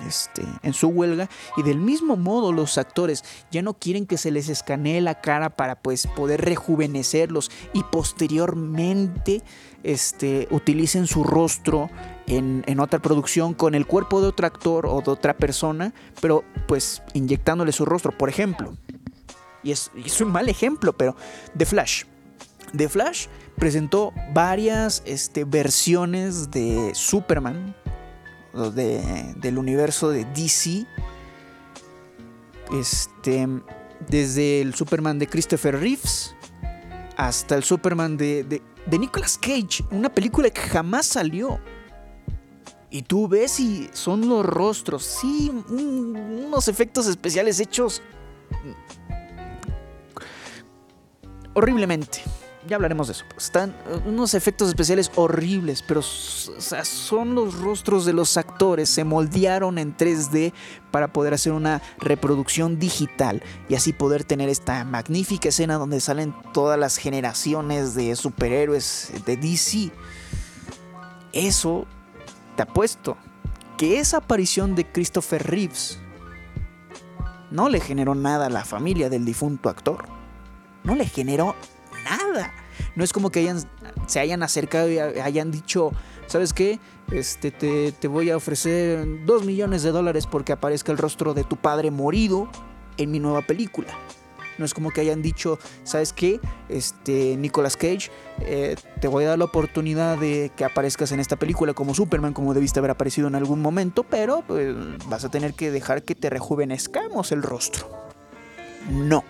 este, 0.08 0.44
en 0.64 0.74
su 0.74 0.88
huelga 0.88 1.30
y 1.58 1.64
del 1.64 1.78
mismo 1.78 2.18
modo 2.18 2.52
los 2.52 2.78
actores 2.78 3.24
ya 3.52 3.62
no 3.62 3.74
quieren 3.76 4.06
que 4.06 4.18
se 4.18 4.32
les 4.32 4.50
escanee 4.50 5.02
la 5.02 5.22
cara 5.22 5.52
para 5.52 5.76
pues 5.76 6.08
poder 6.08 6.42
rejuvenecerlos 6.42 7.52
y 7.74 7.84
posteriormente 7.84 9.42
este, 9.84 10.48
utilicen 10.52 11.08
su 11.08 11.24
rostro 11.24 11.90
en, 12.28 12.80
otra 12.80 13.00
producción 13.00 13.54
con 13.54 13.76
el 13.76 13.86
cuerpo 13.86 14.20
de 14.22 14.28
otro 14.28 14.48
actor 14.48 14.86
o 14.88 15.02
de 15.02 15.12
otra 15.12 15.38
persona, 15.38 15.94
pero 16.22 16.44
pues 16.68 17.04
inyectándole 17.14 17.72
su 17.72 17.86
rostro, 17.86 18.12
por 18.12 18.30
ejemplo. 18.30 18.76
Y 19.64 19.72
es, 19.72 19.92
es 19.96 20.20
un 20.22 20.32
mal 20.32 20.50
ejemplo, 20.50 20.94
pero 20.94 21.16
The 21.58 21.66
Flash. 21.66 22.04
The 22.76 22.90
Flash 22.90 23.28
presentó 23.58 24.12
varias 24.34 25.04
este, 25.06 25.46
versiones 25.46 26.52
de 26.52 26.92
Superman 26.94 27.76
del 28.56 29.58
universo 29.58 30.10
de 30.10 30.26
DC. 30.26 30.86
Este, 32.74 33.48
desde 34.10 34.62
el 34.62 34.74
Superman 34.74 35.20
de 35.20 35.28
Christopher 35.28 35.80
Reeves 35.80 36.36
hasta 37.16 37.56
el 37.56 37.64
Superman 37.64 38.18
de, 38.18 38.44
de, 38.44 39.00
Nicolas 39.00 39.38
Cage, 39.38 39.84
una 39.92 40.10
película 40.10 40.50
que 40.50 40.62
jamás 40.62 41.06
salió. 41.06 41.60
Y 42.90 43.04
tú 43.04 43.28
ves 43.28 43.60
y 43.60 43.90
son 43.94 44.28
los 44.28 44.46
rostros, 44.46 45.04
sí, 45.04 45.52
unos 45.70 46.68
efectos 46.68 47.08
especiales 47.08 47.60
hechos 47.60 48.02
horriblemente 51.54 52.22
ya 52.68 52.76
hablaremos 52.76 53.08
de 53.08 53.14
eso. 53.14 53.26
Están 53.38 53.72
eh, 53.72 54.00
unos 54.06 54.34
efectos 54.34 54.70
especiales 54.70 55.12
horribles, 55.16 55.82
pero 55.82 56.02
son 56.02 57.36
los 57.36 57.60
rostros 57.60 58.06
de 58.06 58.14
los 58.14 58.38
actores, 58.38 58.90
se 58.90 59.04
moldearon 59.04 59.78
en 59.78 59.96
3D 59.96 60.54
para 60.92 61.12
poder 61.12 61.34
hacer 61.34 61.52
una 61.52 61.82
reproducción 62.00 62.80
digital 62.80 63.44
y 63.70 63.76
así 63.76 63.94
poder 63.94 64.24
tener 64.24 64.50
esta 64.50 64.84
magnífica 64.86 65.50
escena 65.50 65.76
donde 65.76 66.00
salen 66.00 66.34
todas 66.54 66.80
las 66.80 66.98
generaciones 66.98 67.96
de 67.96 68.16
superhéroes 68.16 69.12
de 69.26 69.38
DC. 69.38 69.92
Eso 71.34 71.86
te 72.56 72.64
apuesto 72.64 73.18
que 73.78 74.00
esa 74.00 74.18
aparición 74.18 74.76
de 74.76 74.90
Christopher 74.90 75.46
Reeves 75.46 76.00
no 77.52 77.70
le 77.70 77.80
generó 77.80 78.16
nada 78.16 78.48
a 78.48 78.50
la 78.50 78.66
familia 78.66 79.10
del 79.10 79.26
difunto 79.26 79.70
actor. 79.70 80.06
No 80.84 80.96
le 80.96 81.06
generó. 81.06 81.56
No 82.96 83.04
es 83.04 83.14
como 83.14 83.30
que 83.30 83.42
hayan, 83.42 83.60
se 84.08 84.20
hayan 84.20 84.44
acercado 84.44 84.90
y 84.90 85.00
hayan 85.00 85.52
dicho, 85.52 85.92
¿sabes 86.28 86.54
qué? 86.54 86.80
Este, 87.12 87.52
te, 87.52 87.92
te 87.92 88.08
voy 88.08 88.30
a 88.30 88.38
ofrecer 88.38 89.26
dos 89.26 89.46
millones 89.46 89.84
de 89.84 89.92
dólares 89.92 90.28
porque 90.28 90.54
aparezca 90.54 90.92
el 90.92 90.98
rostro 90.98 91.34
de 91.34 91.44
tu 91.44 91.58
padre 91.58 91.92
morido 91.92 92.50
en 92.98 93.12
mi 93.12 93.20
nueva 93.20 93.42
película. 93.42 93.94
No 94.58 94.64
es 94.64 94.74
como 94.74 94.92
que 94.92 95.02
hayan 95.02 95.22
dicho, 95.22 95.60
¿sabes 95.84 96.14
qué? 96.14 96.40
Este, 96.70 97.36
Nicolas 97.38 97.76
Cage, 97.76 98.10
eh, 98.42 98.76
te 99.02 99.08
voy 99.08 99.26
a 99.26 99.30
dar 99.30 99.40
la 99.40 99.46
oportunidad 99.46 100.18
de 100.18 100.52
que 100.56 100.64
aparezcas 100.64 101.12
en 101.12 101.20
esta 101.20 101.36
película 101.36 101.74
como 101.74 101.94
Superman, 101.94 102.34
como 102.34 102.54
debiste 102.54 102.80
haber 102.80 102.92
aparecido 102.92 103.28
en 103.28 103.36
algún 103.36 103.62
momento, 103.62 104.04
pero 104.04 104.44
pues, 104.48 104.74
vas 105.10 105.26
a 105.26 105.30
tener 105.30 105.54
que 105.54 105.72
dejar 105.72 106.04
que 106.04 106.16
te 106.16 106.30
rejuvenezcamos 106.30 107.32
el 107.32 107.44
rostro. 107.44 107.90
No. 108.90 109.24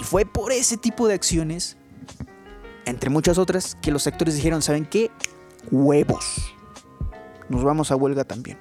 Y 0.00 0.04
fue 0.04 0.24
por 0.24 0.52
ese 0.52 0.76
tipo 0.76 1.06
de 1.06 1.14
acciones, 1.14 1.76
entre 2.86 3.10
muchas 3.10 3.38
otras, 3.38 3.76
que 3.80 3.90
los 3.90 4.06
actores 4.06 4.34
dijeron, 4.34 4.62
¿saben 4.62 4.86
qué? 4.86 5.10
Huevos. 5.70 6.54
Nos 7.48 7.62
vamos 7.64 7.90
a 7.90 7.96
huelga 7.96 8.24
también. 8.24 8.58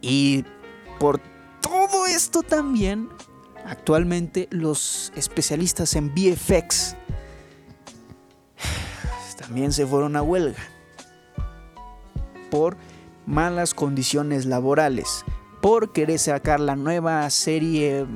Y 0.00 0.44
por 0.98 1.20
todo 1.60 2.06
esto 2.06 2.42
también, 2.42 3.08
actualmente 3.66 4.48
los 4.50 5.12
especialistas 5.16 5.94
en 5.96 6.14
VFX 6.14 6.96
también 9.38 9.72
se 9.72 9.86
fueron 9.86 10.16
a 10.16 10.22
huelga 10.22 10.62
por 12.50 12.76
malas 13.26 13.74
condiciones 13.74 14.46
laborales, 14.46 15.24
por 15.60 15.92
querer 15.92 16.18
sacar 16.18 16.60
la 16.60 16.76
nueva 16.76 17.28
serie 17.30 18.06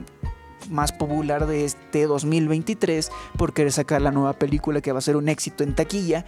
más 0.70 0.92
popular 0.92 1.46
de 1.46 1.64
este 1.64 2.07
2023, 2.07 3.11
por 3.37 3.52
querer 3.52 3.72
sacar 3.72 4.02
la 4.02 4.12
nueva 4.12 4.33
película 4.35 4.81
que 4.81 4.92
va 4.92 4.98
a 4.98 5.02
ser 5.02 5.16
un 5.16 5.28
éxito 5.28 5.64
en 5.64 5.74
taquilla, 5.74 6.24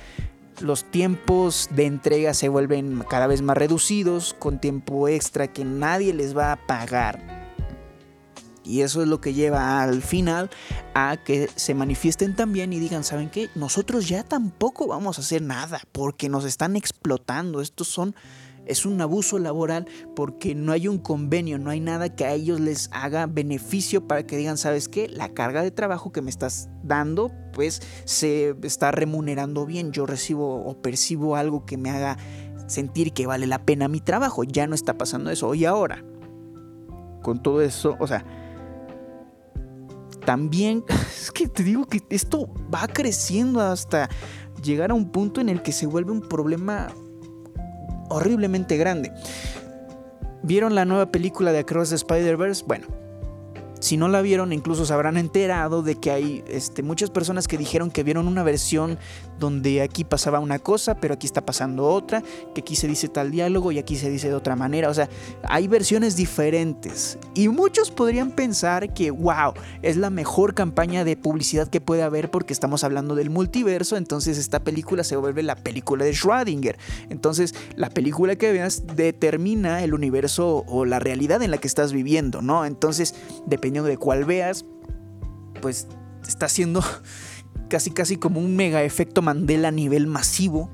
los 0.61 0.85
tiempos 0.85 1.68
de 1.74 1.87
entrega 1.87 2.35
se 2.35 2.48
vuelven 2.48 3.03
cada 3.09 3.26
vez 3.26 3.42
más 3.42 3.57
reducidos, 3.57 4.35
con 4.38 4.61
tiempo 4.61 5.09
extra 5.09 5.48
que 5.48 5.64
nadie 5.64 6.12
les 6.12 6.37
va 6.37 6.53
a 6.53 6.66
pagar. 6.66 7.40
Y 8.62 8.83
eso 8.83 9.03
es 9.03 9.09
lo 9.09 9.20
que 9.20 9.33
lleva 9.33 9.83
al 9.83 10.03
final 10.03 10.50
a 10.94 11.16
que 11.16 11.48
se 11.57 11.74
manifiesten 11.74 12.37
también 12.37 12.72
y 12.72 12.79
digan, 12.79 13.05
¿saben 13.05 13.31
qué? 13.31 13.48
Nosotros 13.55 14.09
ya 14.09 14.22
tampoco 14.22 14.87
vamos 14.87 15.18
a 15.18 15.22
hacer 15.22 15.42
nada 15.42 15.81
porque 15.92 16.29
nos 16.29 16.44
están 16.44 16.76
explotando. 16.76 17.62
Estos 17.62 17.88
son 17.88 18.14
es 18.71 18.87
un 18.87 19.01
abuso 19.01 19.39
laboral 19.39 19.87
porque 20.15 20.55
no 20.55 20.73
hay 20.73 20.87
un 20.87 20.99
convenio, 20.99 21.59
no 21.59 21.71
hay 21.71 21.81
nada 21.81 22.15
que 22.15 22.25
a 22.25 22.33
ellos 22.33 22.61
les 22.61 22.89
haga 22.93 23.27
beneficio 23.27 24.07
para 24.07 24.25
que 24.25 24.37
digan, 24.37 24.57
¿sabes 24.57 24.89
qué? 24.89 25.09
La 25.09 25.31
carga 25.31 25.63
de 25.63 25.73
trabajo 25.73 26.13
que 26.13 26.23
me 26.23 26.31
estás 26.31 26.69
dando, 26.85 27.33
pues 27.53 27.83
se 28.05 28.55
está 28.63 28.93
remunerando 28.93 29.67
bien. 29.67 29.91
Yo 29.91 30.07
recibo 30.07 30.65
o 30.65 30.81
percibo 30.81 31.35
algo 31.35 31.67
que 31.67 31.77
me 31.77 31.91
haga 31.91 32.17
sentir 32.69 33.13
que 33.13 33.27
vale 33.27 33.49
la 33.49 33.65
pena 33.65 33.89
mi 33.89 34.01
trabajo. 34.01 34.45
Ya 34.45 34.69
no 34.69 34.77
está 34.77 34.97
pasando 34.97 35.31
eso. 35.31 35.53
Y 35.55 35.65
ahora, 35.65 36.05
con 37.23 37.43
todo 37.43 37.63
eso, 37.63 37.97
o 37.99 38.07
sea, 38.07 38.25
también 40.25 40.85
es 41.21 41.33
que 41.33 41.49
te 41.49 41.65
digo 41.65 41.87
que 41.87 42.03
esto 42.11 42.49
va 42.73 42.87
creciendo 42.87 43.61
hasta 43.61 44.09
llegar 44.63 44.93
a 44.93 44.95
un 44.95 45.11
punto 45.11 45.41
en 45.41 45.49
el 45.49 45.63
que 45.63 45.73
se 45.73 45.87
vuelve 45.87 46.13
un 46.13 46.21
problema 46.21 46.95
horriblemente 48.11 48.77
grande. 48.77 49.12
¿Vieron 50.42 50.75
la 50.75 50.85
nueva 50.85 51.11
película 51.11 51.53
de 51.53 51.61
Across 51.61 51.90
the 51.90 51.96
Spider-Verse? 51.96 52.64
Bueno, 52.66 52.87
si 53.81 53.97
no 53.97 54.09
la 54.09 54.23
vieron, 54.23 54.53
incluso 54.53 54.85
se 54.85 54.93
habrán 54.93 55.16
enterado 55.16 55.83
de 55.83 55.97
que 55.97 56.11
hay 56.11 56.45
este, 56.47 56.83
muchas 56.83 57.11
personas 57.11 57.49
que 57.49 57.59
dijeron 57.59 57.90
que 57.90 58.03
vieron 58.03 58.29
una 58.29 58.43
versión 58.43 58.99
donde 59.38 59.81
aquí 59.83 60.05
pasaba 60.05 60.38
una 60.38 60.59
cosa, 60.59 60.97
pero 60.97 61.14
aquí 61.14 61.27
está 61.27 61.45
pasando 61.45 61.87
otra, 61.87 62.23
que 62.55 62.61
aquí 62.61 62.77
se 62.77 62.87
dice 62.87 63.09
tal 63.09 63.31
diálogo 63.31 63.73
y 63.73 63.79
aquí 63.79 63.97
se 63.97 64.11
dice 64.11 64.29
de 64.29 64.35
otra 64.35 64.55
manera. 64.55 64.90
O 64.90 64.95
sea, 64.95 65.09
hay 65.43 65.66
versiones 65.66 66.14
diferentes. 66.14 67.19
Y 67.35 67.49
muchos 67.49 67.90
podrían 67.90 68.33
pensar 68.33 68.93
que, 68.93 69.11
wow, 69.11 69.55
es 69.83 69.97
la 69.97 70.11
mejor 70.11 70.55
campaña 70.55 71.05
de 71.05 71.16
publicidad 71.16 71.69
que 71.69 71.81
puede 71.81 72.03
haber 72.03 72.31
porque 72.31 72.53
estamos 72.53 72.85
hablando 72.85 73.14
del 73.14 73.31
multiverso, 73.31 73.97
entonces 73.97 74.38
esta 74.38 74.61
película 74.61 75.05
se 75.05 75.16
vuelve 75.16 75.43
la 75.43 75.57
película 75.57 76.05
de 76.05 76.12
Schrödinger. 76.12 76.77
Entonces, 77.09 77.55
la 77.77 77.88
película 77.88 78.37
que 78.37 78.53
veas 78.53 78.85
determina 78.95 79.83
el 79.83 79.95
universo 79.95 80.64
o 80.66 80.85
la 80.85 80.99
realidad 80.99 81.43
en 81.43 81.51
la 81.51 81.59
que 81.59 81.66
estás 81.66 81.93
viviendo, 81.93 82.43
¿no? 82.43 82.66
Entonces, 82.66 83.14
depende 83.71 83.91
de 83.91 83.97
cuál 83.99 84.25
veas, 84.25 84.65
pues 85.61 85.87
está 86.27 86.47
haciendo 86.47 86.83
casi 87.69 87.91
casi 87.91 88.17
como 88.17 88.41
un 88.41 88.57
mega 88.57 88.83
efecto 88.83 89.23
Mandela 89.23 89.69
a 89.69 89.73
nivel 89.73 90.07
masivo. 90.07 90.71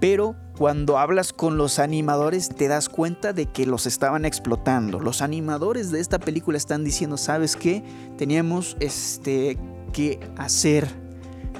Pero 0.00 0.36
cuando 0.58 0.98
hablas 0.98 1.32
con 1.32 1.56
los 1.56 1.78
animadores 1.78 2.50
te 2.50 2.68
das 2.68 2.90
cuenta 2.90 3.32
de 3.32 3.46
que 3.46 3.64
los 3.64 3.86
estaban 3.86 4.26
explotando. 4.26 5.00
Los 5.00 5.22
animadores 5.22 5.90
de 5.90 6.00
esta 6.00 6.18
película 6.18 6.58
están 6.58 6.84
diciendo, 6.84 7.16
¿sabes 7.16 7.56
qué? 7.56 7.82
Teníamos 8.18 8.76
este 8.80 9.58
que 9.94 10.20
hacer, 10.36 10.86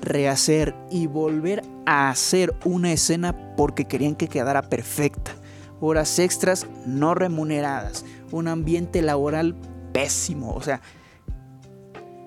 rehacer 0.03 0.75
y 0.91 1.07
volver 1.07 1.63
a 1.87 2.11
hacer 2.11 2.55
una 2.65 2.93
escena 2.93 3.55
porque 3.57 3.87
querían 3.87 4.17
que 4.17 4.29
quedara 4.29 4.69
perfecta. 4.69 5.33
Horas 5.81 6.19
extras 6.19 6.67
no 6.85 7.15
remuneradas, 7.15 8.05
un 8.33 8.49
ambiente 8.49 9.01
laboral 9.01 9.55
pésimo. 9.97 10.53
O 10.55 10.61
sea, 10.61 10.83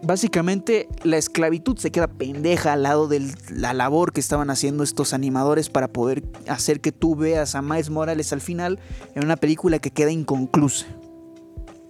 básicamente 0.01 0.89
la 1.03 1.17
esclavitud 1.17 1.77
se 1.77 1.91
queda 1.91 2.07
pendeja 2.07 2.73
al 2.73 2.83
lado 2.83 3.07
de 3.07 3.31
la 3.51 3.73
labor 3.73 4.11
que 4.11 4.19
estaban 4.19 4.49
haciendo 4.49 4.83
estos 4.83 5.13
animadores 5.13 5.69
para 5.69 5.87
poder 5.87 6.23
hacer 6.47 6.81
que 6.81 6.91
tú 6.91 7.15
veas 7.15 7.53
a 7.53 7.61
Miles 7.61 7.91
Morales 7.91 8.33
al 8.33 8.41
final 8.41 8.79
en 9.13 9.23
una 9.23 9.35
película 9.35 9.77
que 9.77 9.91
queda 9.91 10.09
inconclusa. 10.09 10.87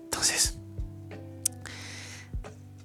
Entonces, 0.03 0.59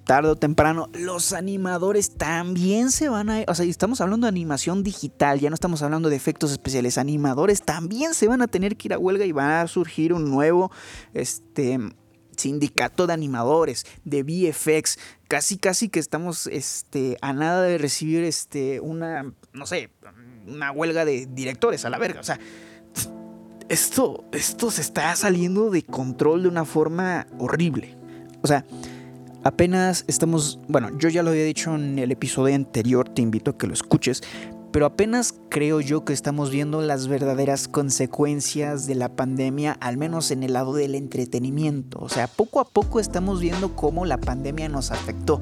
tarde 0.05 0.29
o 0.29 0.37
temprano, 0.37 0.87
los 0.93 1.33
animadores 1.33 2.15
también 2.15 2.91
se 2.91 3.09
van 3.09 3.29
a... 3.29 3.43
O 3.49 3.55
sea, 3.55 3.65
estamos 3.65 3.99
hablando 3.99 4.25
de 4.25 4.29
animación 4.29 4.83
digital, 4.83 5.41
ya 5.41 5.49
no 5.49 5.55
estamos 5.55 5.81
hablando 5.81 6.07
de 6.07 6.15
efectos 6.15 6.53
especiales. 6.53 6.97
Animadores 6.97 7.61
también 7.61 8.13
se 8.13 8.29
van 8.29 8.41
a 8.41 8.47
tener 8.47 8.77
que 8.77 8.87
ir 8.87 8.93
a 8.93 8.99
huelga 8.99 9.25
y 9.25 9.33
va 9.33 9.59
a 9.59 9.67
surgir 9.67 10.13
un 10.13 10.31
nuevo... 10.31 10.71
Este 11.13 11.77
sindicato 12.37 13.07
de 13.07 13.13
animadores, 13.13 13.85
de 14.03 14.23
VFX, 14.23 14.97
casi 15.27 15.57
casi 15.57 15.89
que 15.89 15.99
estamos 15.99 16.47
este, 16.47 17.17
a 17.21 17.33
nada 17.33 17.63
de 17.63 17.77
recibir 17.77 18.23
este, 18.23 18.79
una, 18.79 19.33
no 19.53 19.65
sé, 19.65 19.89
una 20.47 20.71
huelga 20.71 21.05
de 21.05 21.27
directores 21.27 21.85
a 21.85 21.89
la 21.89 21.97
verga. 21.97 22.19
O 22.19 22.23
sea, 22.23 22.39
esto, 23.69 24.25
esto 24.31 24.71
se 24.71 24.81
está 24.81 25.15
saliendo 25.15 25.69
de 25.69 25.83
control 25.83 26.43
de 26.43 26.49
una 26.49 26.65
forma 26.65 27.27
horrible. 27.39 27.97
O 28.41 28.47
sea, 28.47 28.65
apenas 29.43 30.05
estamos, 30.07 30.59
bueno, 30.67 30.95
yo 30.97 31.09
ya 31.09 31.23
lo 31.23 31.31
había 31.31 31.43
dicho 31.43 31.73
en 31.75 31.97
el 31.99 32.11
episodio 32.11 32.55
anterior, 32.55 33.09
te 33.09 33.21
invito 33.21 33.51
a 33.51 33.57
que 33.57 33.67
lo 33.67 33.73
escuches, 33.73 34.21
pero 34.71 34.85
apenas 34.85 35.35
creo 35.49 35.79
yo 35.79 36.03
que 36.03 36.13
estamos 36.13 36.49
viendo 36.49 36.81
las 36.81 37.07
verdaderas 37.07 37.67
consecuencias 37.67 38.87
de 38.87 38.95
la 38.95 39.09
pandemia, 39.09 39.77
al 39.79 39.97
menos 39.97 40.31
en 40.31 40.43
el 40.43 40.53
lado 40.53 40.73
del 40.73 40.95
entretenimiento. 40.95 41.99
O 42.01 42.09
sea, 42.09 42.27
poco 42.27 42.59
a 42.59 42.65
poco 42.65 42.99
estamos 42.99 43.39
viendo 43.39 43.75
cómo 43.75 44.05
la 44.05 44.17
pandemia 44.17 44.67
nos 44.67 44.91
afectó 44.91 45.39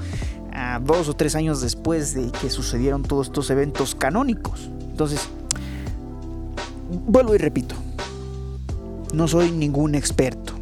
a 0.51 0.79
dos 0.79 1.09
o 1.09 1.15
tres 1.15 1.35
años 1.35 1.61
después 1.61 2.13
de 2.13 2.31
que 2.31 2.49
sucedieron 2.49 3.03
todos 3.03 3.27
estos 3.27 3.49
eventos 3.49 3.95
canónicos. 3.95 4.69
Entonces, 4.81 5.27
vuelvo 7.07 7.33
y 7.33 7.39
repito, 7.39 7.75
no 9.13 9.27
soy 9.27 9.51
ningún 9.51 9.95
experto. 9.95 10.53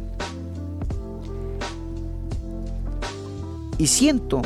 Y 3.78 3.86
siento 3.88 4.42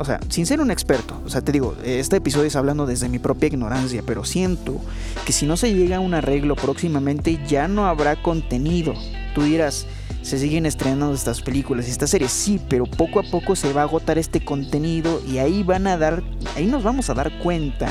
o 0.00 0.04
sea, 0.04 0.18
sin 0.30 0.46
ser 0.46 0.60
un 0.60 0.70
experto, 0.70 1.20
o 1.26 1.28
sea, 1.28 1.42
te 1.42 1.52
digo, 1.52 1.76
este 1.84 2.16
episodio 2.16 2.46
es 2.46 2.56
hablando 2.56 2.86
desde 2.86 3.10
mi 3.10 3.18
propia 3.18 3.48
ignorancia, 3.48 4.02
pero 4.06 4.24
siento 4.24 4.80
que 5.26 5.32
si 5.32 5.44
no 5.44 5.58
se 5.58 5.74
llega 5.74 5.98
a 5.98 6.00
un 6.00 6.14
arreglo 6.14 6.56
próximamente 6.56 7.38
ya 7.46 7.68
no 7.68 7.86
habrá 7.86 8.20
contenido. 8.22 8.94
Tú 9.34 9.42
dirás, 9.42 9.86
se 10.22 10.38
siguen 10.38 10.64
estrenando 10.64 11.14
estas 11.14 11.42
películas 11.42 11.86
y 11.86 11.90
estas 11.90 12.08
series, 12.08 12.32
sí, 12.32 12.58
pero 12.66 12.86
poco 12.86 13.20
a 13.20 13.24
poco 13.24 13.54
se 13.54 13.74
va 13.74 13.82
a 13.82 13.84
agotar 13.84 14.16
este 14.16 14.42
contenido 14.42 15.20
y 15.28 15.36
ahí 15.36 15.62
van 15.62 15.86
a 15.86 15.98
dar, 15.98 16.22
ahí 16.56 16.64
nos 16.64 16.82
vamos 16.82 17.10
a 17.10 17.14
dar 17.14 17.38
cuenta 17.38 17.88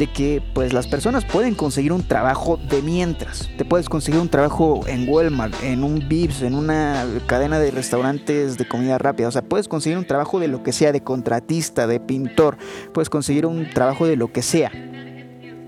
de 0.00 0.06
que 0.06 0.42
pues 0.54 0.72
las 0.72 0.86
personas 0.86 1.26
pueden 1.26 1.54
conseguir 1.54 1.92
un 1.92 2.02
trabajo 2.02 2.56
de 2.56 2.80
mientras. 2.80 3.50
Te 3.58 3.66
puedes 3.66 3.90
conseguir 3.90 4.18
un 4.18 4.30
trabajo 4.30 4.80
en 4.86 5.06
Walmart, 5.06 5.54
en 5.62 5.84
un 5.84 6.08
Vips, 6.08 6.40
en 6.40 6.54
una 6.54 7.04
cadena 7.26 7.58
de 7.60 7.70
restaurantes 7.70 8.56
de 8.56 8.66
comida 8.66 8.96
rápida. 8.96 9.28
O 9.28 9.30
sea, 9.30 9.42
puedes 9.42 9.68
conseguir 9.68 9.98
un 9.98 10.06
trabajo 10.06 10.40
de 10.40 10.48
lo 10.48 10.62
que 10.62 10.72
sea, 10.72 10.90
de 10.90 11.02
contratista, 11.02 11.86
de 11.86 12.00
pintor. 12.00 12.56
Puedes 12.94 13.10
conseguir 13.10 13.44
un 13.44 13.68
trabajo 13.68 14.06
de 14.06 14.16
lo 14.16 14.32
que 14.32 14.40
sea. 14.40 14.72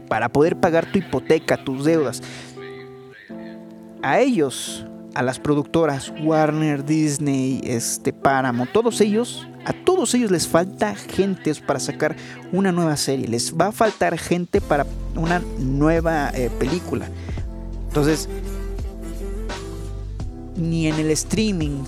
Para 0.08 0.30
poder 0.30 0.58
pagar 0.58 0.90
tu 0.90 0.98
hipoteca, 0.98 1.62
tus 1.62 1.84
deudas. 1.84 2.22
A 4.02 4.18
ellos, 4.20 4.86
a 5.14 5.22
las 5.22 5.38
productoras 5.38 6.12
Warner, 6.22 6.84
Disney, 6.84 7.60
este, 7.64 8.12
Paramount, 8.12 8.72
todos 8.72 9.00
ellos 9.00 9.46
a 9.64 9.72
todos 9.72 10.12
ellos 10.14 10.30
les 10.30 10.48
falta 10.48 10.94
gente 10.96 11.54
para 11.54 11.78
sacar 11.78 12.16
una 12.50 12.72
nueva 12.72 12.96
serie. 12.96 13.28
Les 13.28 13.54
va 13.56 13.68
a 13.68 13.72
faltar 13.72 14.18
gente 14.18 14.60
para 14.60 14.86
una 15.14 15.40
nueva 15.60 16.30
eh, 16.30 16.50
película. 16.58 17.08
Entonces, 17.86 18.28
ni 20.56 20.88
en 20.88 20.96
el 20.96 21.10
streaming 21.10 21.84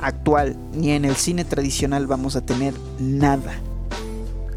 actual 0.00 0.56
ni 0.72 0.92
en 0.92 1.04
el 1.04 1.16
cine 1.16 1.44
tradicional 1.44 2.06
vamos 2.06 2.36
a 2.36 2.40
tener 2.40 2.72
nada 3.00 3.52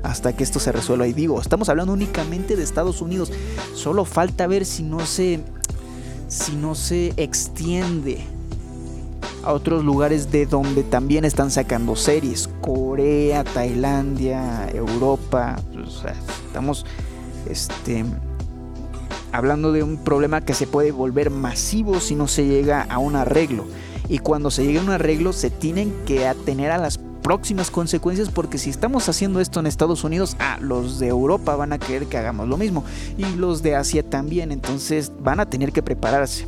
hasta 0.03 0.35
que 0.35 0.43
esto 0.43 0.59
se 0.59 0.71
resuelva. 0.71 1.07
Y 1.07 1.13
digo, 1.13 1.39
estamos 1.39 1.69
hablando 1.69 1.93
únicamente 1.93 2.55
de 2.55 2.63
Estados 2.63 3.01
Unidos. 3.01 3.31
Solo 3.75 4.05
falta 4.05 4.47
ver 4.47 4.65
si 4.65 4.81
no 4.81 5.05
se, 5.05 5.41
si 6.31 6.55
no 6.55 6.75
se 6.75 7.13
extiende 7.17 8.19
a 9.43 9.51
otros 9.51 9.83
lugares 9.83 10.31
de 10.31 10.45
donde 10.45 10.83
también 10.83 11.25
están 11.25 11.51
sacando 11.51 11.97
series. 11.97 12.49
Corea, 12.61 13.43
Tailandia, 13.43 14.69
Europa. 14.73 15.59
estamos 16.47 16.85
este, 17.49 18.05
hablando 19.33 19.73
de 19.73 19.83
un 19.83 19.97
problema 19.97 20.39
que 20.39 20.53
se 20.53 20.67
puede 20.67 20.91
volver 20.91 21.31
masivo 21.31 21.99
si 21.99 22.15
no 22.15 22.29
se 22.29 22.45
llega 22.45 22.83
a 22.83 22.97
un 22.97 23.17
arreglo. 23.17 23.65
Y 24.07 24.19
cuando 24.19 24.51
se 24.51 24.63
llega 24.63 24.79
a 24.79 24.83
un 24.85 24.89
arreglo 24.89 25.33
se 25.33 25.49
tienen 25.49 25.93
que 26.05 26.27
atener 26.27 26.71
a 26.71 26.77
las 26.77 26.97
próximas 27.21 27.71
consecuencias 27.71 28.29
porque 28.29 28.57
si 28.57 28.69
estamos 28.69 29.07
haciendo 29.09 29.39
esto 29.39 29.59
en 29.59 29.67
Estados 29.67 30.03
Unidos, 30.03 30.35
ah, 30.39 30.57
los 30.59 30.99
de 30.99 31.07
Europa 31.07 31.55
van 31.55 31.73
a 31.73 31.79
querer 31.79 32.07
que 32.07 32.17
hagamos 32.17 32.47
lo 32.47 32.57
mismo 32.57 32.83
y 33.17 33.25
los 33.35 33.61
de 33.61 33.75
Asia 33.75 34.03
también, 34.03 34.51
entonces 34.51 35.11
van 35.21 35.39
a 35.39 35.45
tener 35.45 35.71
que 35.71 35.83
prepararse. 35.83 36.47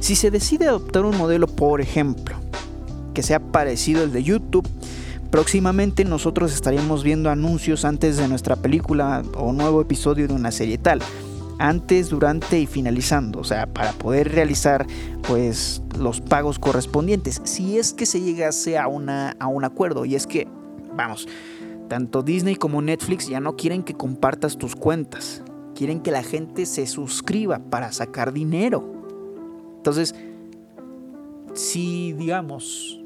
Si 0.00 0.14
se 0.16 0.30
decide 0.30 0.68
adoptar 0.68 1.04
un 1.04 1.16
modelo, 1.16 1.46
por 1.46 1.80
ejemplo, 1.80 2.36
que 3.14 3.22
sea 3.22 3.40
parecido 3.40 4.02
al 4.02 4.12
de 4.12 4.22
YouTube, 4.22 4.68
próximamente 5.30 6.04
nosotros 6.04 6.52
estaríamos 6.52 7.02
viendo 7.02 7.30
anuncios 7.30 7.84
antes 7.84 8.16
de 8.16 8.28
nuestra 8.28 8.56
película 8.56 9.22
o 9.36 9.52
nuevo 9.52 9.80
episodio 9.80 10.28
de 10.28 10.34
una 10.34 10.50
serie 10.50 10.78
tal 10.78 11.00
antes, 11.58 12.10
durante 12.10 12.60
y 12.60 12.66
finalizando, 12.66 13.40
o 13.40 13.44
sea, 13.44 13.66
para 13.66 13.92
poder 13.92 14.32
realizar 14.32 14.86
pues 15.26 15.82
los 15.98 16.20
pagos 16.20 16.58
correspondientes, 16.58 17.40
si 17.44 17.78
es 17.78 17.92
que 17.92 18.06
se 18.06 18.20
llegase 18.20 18.78
a, 18.78 18.88
una, 18.88 19.36
a 19.38 19.46
un 19.46 19.64
acuerdo. 19.64 20.04
Y 20.04 20.14
es 20.14 20.26
que, 20.26 20.46
vamos, 20.94 21.28
tanto 21.88 22.22
Disney 22.22 22.56
como 22.56 22.82
Netflix 22.82 23.28
ya 23.28 23.40
no 23.40 23.56
quieren 23.56 23.82
que 23.82 23.94
compartas 23.94 24.58
tus 24.58 24.76
cuentas, 24.76 25.42
quieren 25.74 26.00
que 26.00 26.10
la 26.10 26.22
gente 26.22 26.66
se 26.66 26.86
suscriba 26.86 27.58
para 27.58 27.92
sacar 27.92 28.32
dinero. 28.32 28.92
Entonces, 29.76 30.14
si 31.54 32.12
digamos, 32.12 33.00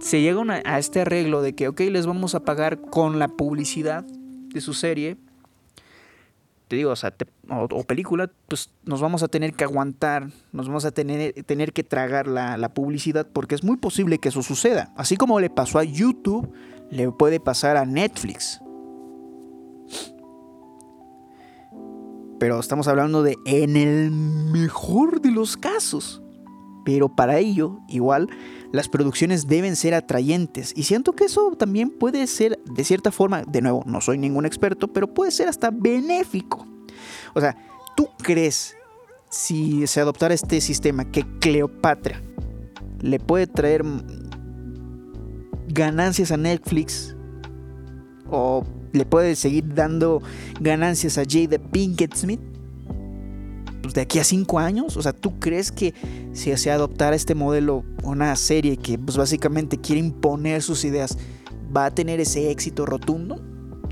se 0.00 0.22
llega 0.22 0.42
a 0.64 0.78
este 0.78 1.02
arreglo 1.02 1.42
de 1.42 1.54
que, 1.54 1.68
ok, 1.68 1.80
les 1.80 2.06
vamos 2.06 2.34
a 2.34 2.40
pagar 2.40 2.80
con 2.80 3.18
la 3.18 3.28
publicidad 3.28 4.04
de 4.04 4.60
su 4.60 4.74
serie, 4.74 5.16
te 6.70 6.76
digo, 6.76 6.92
o, 6.92 6.96
sea, 6.96 7.12
o, 7.48 7.82
película, 7.82 8.30
pues 8.46 8.70
nos 8.84 9.00
vamos 9.00 9.24
a 9.24 9.28
tener 9.28 9.54
que 9.54 9.64
aguantar, 9.64 10.28
nos 10.52 10.68
vamos 10.68 10.84
a 10.84 10.92
tener, 10.92 11.32
que 11.72 11.82
tragar 11.82 12.28
la, 12.28 12.68
publicidad 12.68 13.26
porque 13.26 13.56
es 13.56 13.64
muy 13.64 13.76
posible 13.76 14.18
que 14.18 14.28
eso 14.28 14.40
suceda. 14.40 14.92
Así 14.94 15.16
como 15.16 15.40
le 15.40 15.50
pasó 15.50 15.80
a 15.80 15.82
YouTube, 15.82 16.48
le 16.88 17.10
puede 17.10 17.40
pasar 17.40 17.76
a 17.76 17.84
Netflix. 17.84 18.60
Pero 22.38 22.60
estamos 22.60 22.86
hablando 22.86 23.24
de 23.24 23.36
en 23.46 23.76
el 23.76 24.12
mejor 24.12 25.22
de 25.22 25.32
los 25.32 25.56
casos. 25.56 26.22
Pero 26.84 27.08
para 27.08 27.38
ello, 27.38 27.80
igual, 27.88 28.28
las 28.72 28.88
producciones 28.88 29.46
deben 29.46 29.76
ser 29.76 29.94
atrayentes. 29.94 30.72
Y 30.76 30.84
siento 30.84 31.12
que 31.12 31.24
eso 31.24 31.52
también 31.56 31.90
puede 31.90 32.26
ser, 32.26 32.58
de 32.64 32.84
cierta 32.84 33.10
forma, 33.10 33.42
de 33.42 33.62
nuevo, 33.62 33.82
no 33.86 34.00
soy 34.00 34.18
ningún 34.18 34.46
experto, 34.46 34.88
pero 34.88 35.12
puede 35.12 35.30
ser 35.30 35.48
hasta 35.48 35.70
benéfico. 35.70 36.66
O 37.34 37.40
sea, 37.40 37.56
¿tú 37.96 38.08
crees 38.22 38.76
si 39.30 39.86
se 39.86 40.00
adoptara 40.00 40.34
este 40.34 40.60
sistema 40.60 41.10
que 41.10 41.24
Cleopatra 41.40 42.20
le 43.00 43.18
puede 43.18 43.46
traer 43.46 43.84
ganancias 45.68 46.32
a 46.32 46.36
Netflix 46.36 47.16
o 48.28 48.64
le 48.92 49.04
puede 49.04 49.36
seguir 49.36 49.74
dando 49.74 50.22
ganancias 50.60 51.18
a 51.18 51.22
Jade 51.22 51.58
Pinkett 51.58 52.14
Smith? 52.14 52.40
Pues 53.82 53.94
de 53.94 54.02
aquí 54.02 54.18
a 54.18 54.24
cinco 54.24 54.58
años, 54.58 54.96
o 54.96 55.02
sea, 55.02 55.12
¿tú 55.12 55.38
crees 55.38 55.72
que 55.72 55.94
si 56.32 56.56
se 56.56 56.70
adoptara 56.70 57.16
este 57.16 57.34
modelo, 57.34 57.84
una 58.02 58.34
serie 58.36 58.76
que 58.76 58.98
pues 58.98 59.16
básicamente 59.16 59.78
quiere 59.78 60.00
imponer 60.00 60.62
sus 60.62 60.84
ideas, 60.84 61.16
va 61.74 61.86
a 61.86 61.90
tener 61.94 62.20
ese 62.20 62.50
éxito 62.50 62.86
rotundo? 62.86 63.42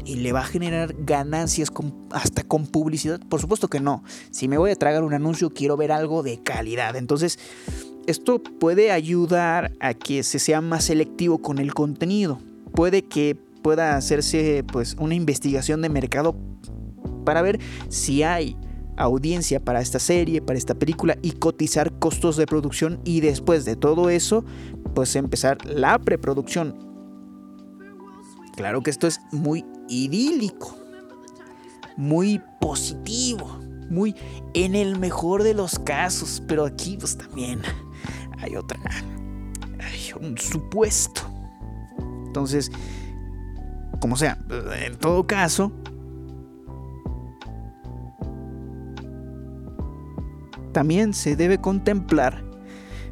y 0.09 0.15
le 0.17 0.33
va 0.33 0.41
a 0.41 0.45
generar 0.45 0.95
ganancias 0.99 1.71
hasta 2.13 2.43
con 2.43 2.67
publicidad? 2.67 3.21
Por 3.29 3.43
supuesto 3.43 3.69
que 3.69 3.79
no. 3.79 4.03
Si 4.31 4.49
me 4.49 4.57
voy 4.57 4.71
a 4.71 4.75
tragar 4.75 5.03
un 5.03 5.13
anuncio, 5.13 5.51
quiero 5.51 5.77
ver 5.77 5.93
algo 5.93 6.23
de 6.23 6.43
calidad. 6.43 6.97
Entonces, 6.97 7.39
esto 8.07 8.43
puede 8.43 8.91
ayudar 8.91 9.73
a 9.81 9.93
que 9.93 10.23
se 10.23 10.39
sea 10.39 10.63
más 10.63 10.85
selectivo 10.85 11.43
con 11.43 11.59
el 11.59 11.75
contenido. 11.75 12.41
Puede 12.73 13.03
que 13.03 13.37
pueda 13.63 13.97
hacerse 13.97 14.65
pues 14.73 14.97
una 14.99 15.15
investigación 15.15 15.83
de 15.83 15.91
mercado 15.91 16.35
para 17.27 17.43
ver 17.43 17.61
si 17.91 18.23
hay 18.23 18.57
audiencia 18.99 19.61
para 19.61 19.81
esta 19.81 19.99
serie, 19.99 20.43
para 20.43 20.59
esta 20.59 20.75
película 20.75 21.17
y 21.23 21.33
cotizar 21.33 21.99
costos 21.99 22.37
de 22.37 22.47
producción 22.47 23.01
y 23.05 23.21
después 23.21 23.65
de 23.65 23.77
todo 23.77 24.11
eso 24.11 24.45
pues 24.95 25.17
empezar 25.17 25.65
la 25.65 25.99
preproducción. 25.99 26.75
Claro 28.57 28.83
que 28.83 28.91
esto 28.91 29.07
es 29.07 29.21
muy 29.31 29.65
idílico, 29.89 30.77
muy 31.97 32.43
positivo, 32.61 33.61
muy 33.89 34.17
en 34.55 34.75
el 34.75 34.99
mejor 34.99 35.45
de 35.45 35.55
los 35.55 35.79
casos, 35.79 36.43
pero 36.49 36.65
aquí 36.65 36.97
pues 36.99 37.17
también 37.17 37.63
hay 38.39 38.57
otra, 38.57 38.79
hay 39.79 40.13
un 40.21 40.37
supuesto. 40.37 41.23
Entonces, 42.27 42.71
como 44.01 44.17
sea, 44.17 44.39
en 44.81 44.97
todo 44.97 45.27
caso, 45.27 45.73
también 50.69 51.15
se 51.15 51.37
debe 51.37 51.59
contemplar 51.59 52.43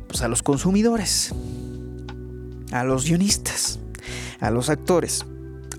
pues, 0.09 0.23
a 0.23 0.29
los 0.29 0.43
consumidores, 0.43 1.35
a 2.73 2.85
los 2.85 3.07
guionistas, 3.07 3.79
a 4.41 4.51
los 4.51 4.71
actores, 4.71 5.25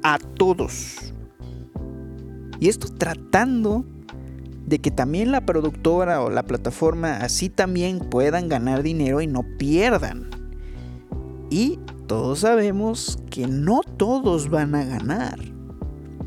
a 0.04 0.18
todos. 0.18 0.98
Y 2.60 2.70
esto 2.70 2.88
tratando 2.90 3.86
de 4.66 4.80
que 4.80 4.92
también 4.92 5.32
la 5.32 5.46
productora 5.46 6.22
o 6.22 6.30
la 6.30 6.44
plataforma 6.44 7.18
así 7.18 7.50
también 7.50 8.00
puedan 8.00 8.50
ganar 8.50 8.84
dinero 8.84 9.22
y 9.22 9.28
no 9.28 9.44
pierdan. 9.58 10.30
Y 11.50 11.80
todos 12.08 12.40
sabemos 12.40 13.20
que 13.30 13.48
no 13.48 13.82
todos 13.96 14.50
van 14.50 14.76
a 14.76 14.84
ganar. 14.84 15.40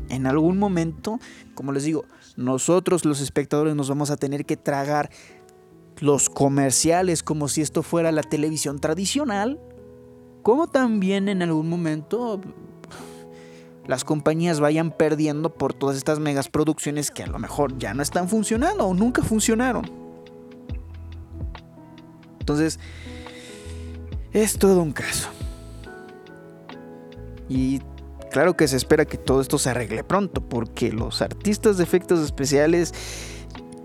En 0.09 0.25
algún 0.25 0.57
momento, 0.57 1.19
como 1.53 1.71
les 1.71 1.83
digo, 1.83 2.05
nosotros 2.35 3.05
los 3.05 3.21
espectadores 3.21 3.75
nos 3.75 3.89
vamos 3.89 4.09
a 4.09 4.17
tener 4.17 4.45
que 4.45 4.57
tragar 4.57 5.11
los 6.01 6.29
comerciales 6.29 7.23
como 7.23 7.47
si 7.47 7.61
esto 7.61 7.83
fuera 7.83 8.11
la 8.11 8.23
televisión 8.23 8.79
tradicional, 8.79 9.61
como 10.41 10.67
también 10.67 11.29
en 11.29 11.43
algún 11.43 11.69
momento 11.69 12.41
las 13.85 14.03
compañías 14.03 14.59
vayan 14.59 14.91
perdiendo 14.91 15.53
por 15.53 15.73
todas 15.73 15.95
estas 15.95 16.19
megas 16.19 16.49
producciones 16.49 17.11
que 17.11 17.23
a 17.23 17.27
lo 17.27 17.39
mejor 17.39 17.77
ya 17.77 17.93
no 17.93 18.01
están 18.01 18.27
funcionando 18.27 18.85
o 18.85 18.93
nunca 18.93 19.21
funcionaron. 19.21 19.89
Entonces, 22.39 22.79
es 24.33 24.57
todo 24.57 24.81
un 24.81 24.93
caso. 24.93 25.29
Y 27.47 27.79
claro 28.31 28.55
que 28.57 28.67
se 28.67 28.77
espera 28.77 29.05
que 29.05 29.17
todo 29.17 29.41
esto 29.41 29.59
se 29.59 29.69
arregle 29.69 30.03
pronto, 30.03 30.41
porque 30.41 30.91
los 30.91 31.21
artistas 31.21 31.77
de 31.77 31.83
efectos 31.83 32.19
especiales 32.21 32.93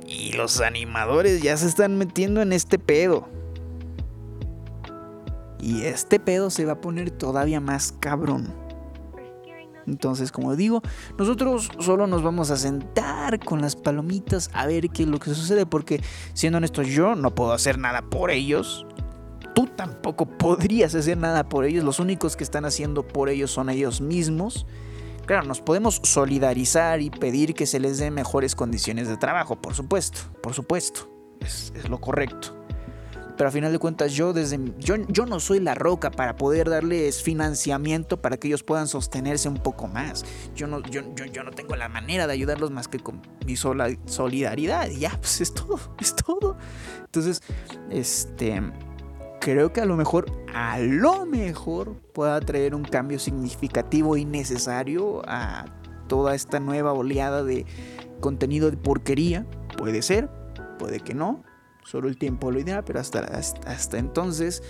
y 0.06 0.32
los 0.32 0.60
animadores 0.60 1.42
ya 1.42 1.56
se 1.56 1.66
están 1.66 1.98
metiendo 1.98 2.40
en 2.42 2.52
este 2.52 2.78
pedo. 2.78 3.28
Y 5.60 5.82
este 5.82 6.20
pedo 6.20 6.50
se 6.50 6.64
va 6.64 6.74
a 6.74 6.80
poner 6.80 7.10
todavía 7.10 7.60
más 7.60 7.92
cabrón. 7.92 8.54
Entonces, 9.86 10.32
como 10.32 10.56
digo, 10.56 10.82
nosotros 11.16 11.70
solo 11.78 12.06
nos 12.06 12.22
vamos 12.22 12.50
a 12.50 12.56
sentar 12.56 13.38
con 13.38 13.60
las 13.60 13.76
palomitas 13.76 14.50
a 14.52 14.66
ver 14.66 14.90
qué 14.90 15.04
es 15.04 15.08
lo 15.08 15.18
que 15.18 15.32
sucede, 15.32 15.64
porque 15.64 16.02
siendo 16.34 16.58
honesto, 16.58 16.82
yo 16.82 17.14
no 17.14 17.34
puedo 17.34 17.52
hacer 17.52 17.78
nada 17.78 18.02
por 18.02 18.30
ellos. 18.30 18.86
Tú 19.54 19.66
tampoco 19.66 20.26
podrías 20.26 20.94
hacer 20.94 21.16
nada 21.16 21.48
por 21.48 21.64
ellos. 21.64 21.84
Los 21.84 22.00
únicos 22.00 22.36
que 22.36 22.44
están 22.44 22.64
haciendo 22.64 23.06
por 23.06 23.28
ellos 23.28 23.50
son 23.50 23.70
ellos 23.70 24.00
mismos. 24.00 24.66
Claro, 25.26 25.44
nos 25.46 25.60
podemos 25.60 26.00
solidarizar 26.04 27.00
y 27.00 27.10
pedir 27.10 27.54
que 27.54 27.66
se 27.66 27.80
les 27.80 27.98
den 27.98 28.14
mejores 28.14 28.54
condiciones 28.54 29.08
de 29.08 29.16
trabajo, 29.16 29.56
por 29.56 29.74
supuesto, 29.74 30.20
por 30.40 30.54
supuesto. 30.54 31.10
Es, 31.40 31.72
es 31.74 31.88
lo 31.88 32.00
correcto. 32.00 32.56
Pero 33.36 33.48
a 33.48 33.52
final 33.52 33.72
de 33.72 33.78
cuentas 33.78 34.14
yo 34.14 34.32
desde 34.32 34.58
yo, 34.78 34.96
yo 35.08 35.26
no 35.26 35.40
soy 35.40 35.60
la 35.60 35.74
roca 35.74 36.10
para 36.10 36.36
poder 36.36 36.70
darles 36.70 37.22
financiamiento 37.22 38.22
para 38.22 38.38
que 38.38 38.48
ellos 38.48 38.62
puedan 38.62 38.88
sostenerse 38.88 39.48
un 39.48 39.58
poco 39.58 39.88
más. 39.88 40.24
Yo 40.54 40.66
no, 40.66 40.82
yo, 40.82 41.02
yo, 41.14 41.44
no 41.44 41.50
tengo 41.50 41.76
la 41.76 41.88
manera 41.88 42.26
de 42.26 42.32
ayudarlos 42.32 42.70
más 42.70 42.88
que 42.88 42.98
con 42.98 43.20
mi 43.44 43.56
sola 43.56 43.90
solidaridad. 44.06 44.88
Y 44.88 45.00
ya, 45.00 45.10
pues 45.20 45.40
es 45.40 45.52
todo, 45.52 45.78
es 46.00 46.16
todo. 46.16 46.56
Entonces, 47.04 47.42
este 47.90 48.62
creo 49.40 49.72
que 49.72 49.80
a 49.80 49.84
lo 49.84 49.96
mejor, 49.96 50.26
a 50.52 50.78
lo 50.78 51.26
mejor 51.26 51.96
pueda 52.12 52.40
traer 52.40 52.74
un 52.74 52.84
cambio 52.84 53.18
significativo 53.18 54.16
y 54.16 54.24
necesario 54.24 55.22
a 55.26 55.66
toda 56.08 56.34
esta 56.34 56.60
nueva 56.60 56.92
oleada 56.92 57.42
de 57.42 57.66
contenido 58.20 58.70
de 58.70 58.76
porquería. 58.76 59.46
Puede 59.76 60.02
ser, 60.02 60.28
puede 60.78 61.00
que 61.00 61.14
no. 61.14 61.44
Solo 61.84 62.08
el 62.08 62.18
tiempo 62.18 62.50
lo 62.50 62.58
dirá, 62.58 62.84
pero 62.84 62.98
hasta, 62.98 63.20
hasta, 63.20 63.70
hasta 63.70 63.98
entonces 63.98 64.62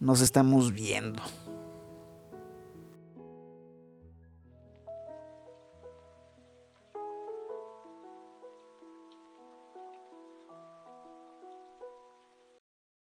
nos 0.00 0.20
estamos 0.20 0.72
viendo. 0.72 1.22